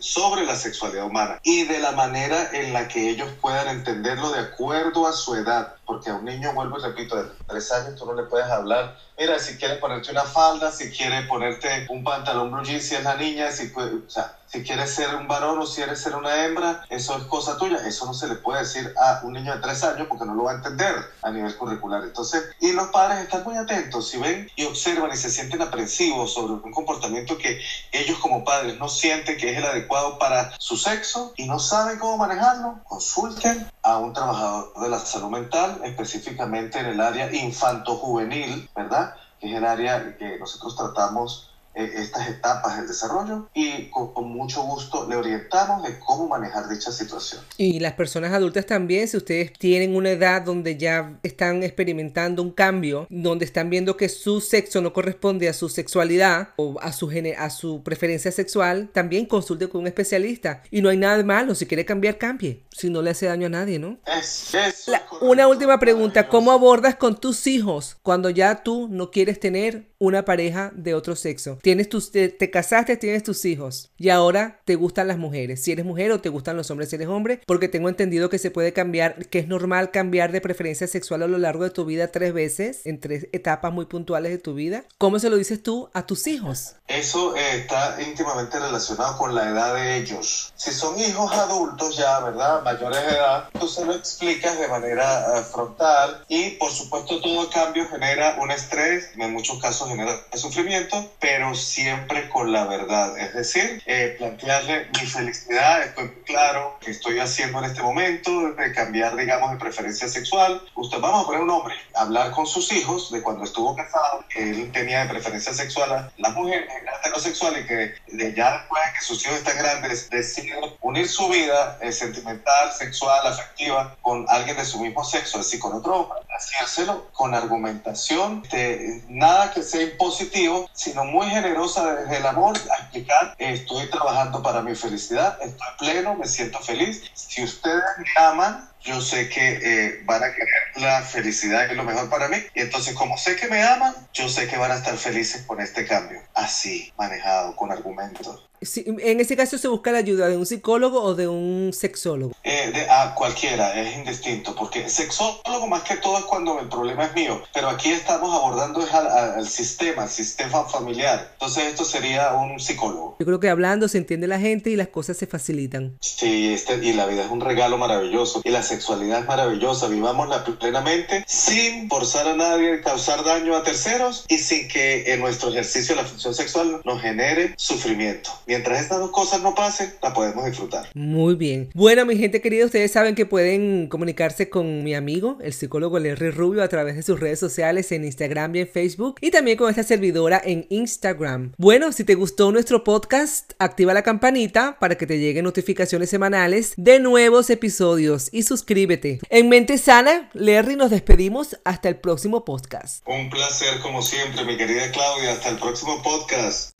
[0.00, 4.40] sobre la sexualidad humana y de la manera en la que ellos puedan entenderlo de
[4.40, 8.04] acuerdo a su edad porque a un niño, vuelvo y repito, de tres años tú
[8.04, 12.50] no le puedes hablar, mira, si quieres ponerte una falda, si quieres ponerte un pantalón
[12.50, 15.76] blue si es la niña, si, o sea, si quieres ser un varón o si
[15.76, 17.78] quieres ser una hembra, eso es cosa tuya.
[17.86, 20.44] Eso no se le puede decir a un niño de tres años porque no lo
[20.44, 22.04] va a entender a nivel curricular.
[22.04, 24.08] Entonces, y los padres están muy atentos.
[24.08, 27.60] Si ven y observan y se sienten aprensivos sobre un comportamiento que
[27.92, 31.98] ellos como padres no sienten que es el adecuado para su sexo y no saben
[31.98, 38.68] cómo manejarlo, consulten a un trabajador de la salud mental, específicamente en el área infanto-juvenil,
[38.74, 39.05] ¿verdad?
[39.38, 44.62] Que es el área que nosotros tratamos eh, estas etapas del desarrollo y con, mucho
[44.62, 47.42] gusto le orientamos de cómo manejar dicha situación.
[47.58, 52.50] Y las personas adultas también, si ustedes tienen una edad donde ya están experimentando un
[52.50, 57.10] cambio, donde están viendo que su sexo no corresponde a su sexualidad o a su,
[57.36, 60.62] a su preferencia sexual, también consulte con un especialista.
[60.70, 63.48] Y no hay nada de malo, si quiere cambiar, cambie, si no le hace daño
[63.48, 63.98] a nadie, ¿no?
[64.06, 69.38] Es, es una última pregunta, ¿cómo abordas con tus hijos cuando ya tú no quieres
[69.40, 71.58] tener una pareja de otro sexo?
[71.66, 75.64] Tienes tus, te, casaste, tienes tus hijos y ahora te gustan las mujeres.
[75.64, 78.38] Si eres mujer o te gustan los hombres si eres hombre, porque tengo entendido que
[78.38, 81.84] se puede cambiar, que es normal cambiar de preferencia sexual a lo largo de tu
[81.84, 84.84] vida tres veces, en tres etapas muy puntuales de tu vida.
[84.96, 86.76] ¿Cómo se lo dices tú a tus hijos?
[86.86, 90.52] Eso eh, está íntimamente relacionado con la edad de ellos.
[90.54, 92.62] Si son hijos adultos ya, ¿verdad?
[92.62, 97.50] Mayores de edad, tú se lo explicas de manera eh, frontal y por supuesto todo
[97.50, 103.18] cambio genera un estrés, en muchos casos genera sufrimiento, pero siempre con la verdad.
[103.18, 108.72] Es decir, eh, plantearle mi felicidad, estoy claro que estoy haciendo en este momento, de
[108.72, 110.62] cambiar, digamos, de preferencia sexual.
[110.74, 114.50] Usted, vamos a poner un hombre, hablar con sus hijos de cuando estuvo casado, que
[114.50, 116.68] él tenía de preferencia sexual a las mujeres
[117.00, 121.28] heterosexuales y que de ya después de que sus hijos están grandes deciden unir su
[121.28, 126.00] vida eh, sentimental, sexual, afectiva con alguien de su mismo sexo, es decir, con otro
[126.00, 126.18] hombre.
[126.34, 132.82] Hacérselo con argumentación, de nada que sea impositivo, sino muy generosa desde el amor, a
[132.82, 137.02] explicar, estoy trabajando para mi felicidad, estoy pleno, me siento feliz.
[137.14, 141.76] Si ustedes me aman, yo sé que eh, van a querer la felicidad, que es
[141.76, 142.36] lo mejor para mí.
[142.54, 145.60] Y entonces, como sé que me aman, yo sé que van a estar felices con
[145.60, 146.22] este cambio.
[146.34, 151.14] Así, manejado, con argumentos en ese caso se busca la ayuda de un psicólogo o
[151.14, 152.34] de un sexólogo.
[152.42, 157.04] Eh, de, a cualquiera, es indistinto, porque sexólogo más que todo es cuando el problema
[157.04, 161.30] es mío, pero aquí estamos abordando es al, sistema, al sistema familiar.
[161.34, 163.16] Entonces esto sería un psicólogo.
[163.18, 165.96] Yo creo que hablando se entiende la gente y las cosas se facilitan.
[166.00, 169.88] Sí, este, y la vida es un regalo maravilloso y la sexualidad es maravillosa.
[169.88, 175.50] Vivámosla plenamente sin forzar a nadie, causar daño a terceros y sin que en nuestro
[175.50, 180.12] ejercicio de la función sexual nos genere sufrimiento mientras estas dos cosas no pasen, la
[180.12, 180.88] podemos disfrutar.
[180.94, 181.70] Muy bien.
[181.74, 186.30] Bueno, mi gente querida, ustedes saben que pueden comunicarse con mi amigo, el psicólogo Larry
[186.30, 189.70] Rubio, a través de sus redes sociales en Instagram y en Facebook, y también con
[189.70, 191.52] esta servidora en Instagram.
[191.58, 196.74] Bueno, si te gustó nuestro podcast, activa la campanita para que te lleguen notificaciones semanales
[196.76, 199.20] de nuevos episodios y suscríbete.
[199.30, 203.06] En Mente Sana, Larry, nos despedimos hasta el próximo podcast.
[203.06, 205.32] Un placer como siempre, mi querida Claudia.
[205.32, 206.72] Hasta el próximo podcast.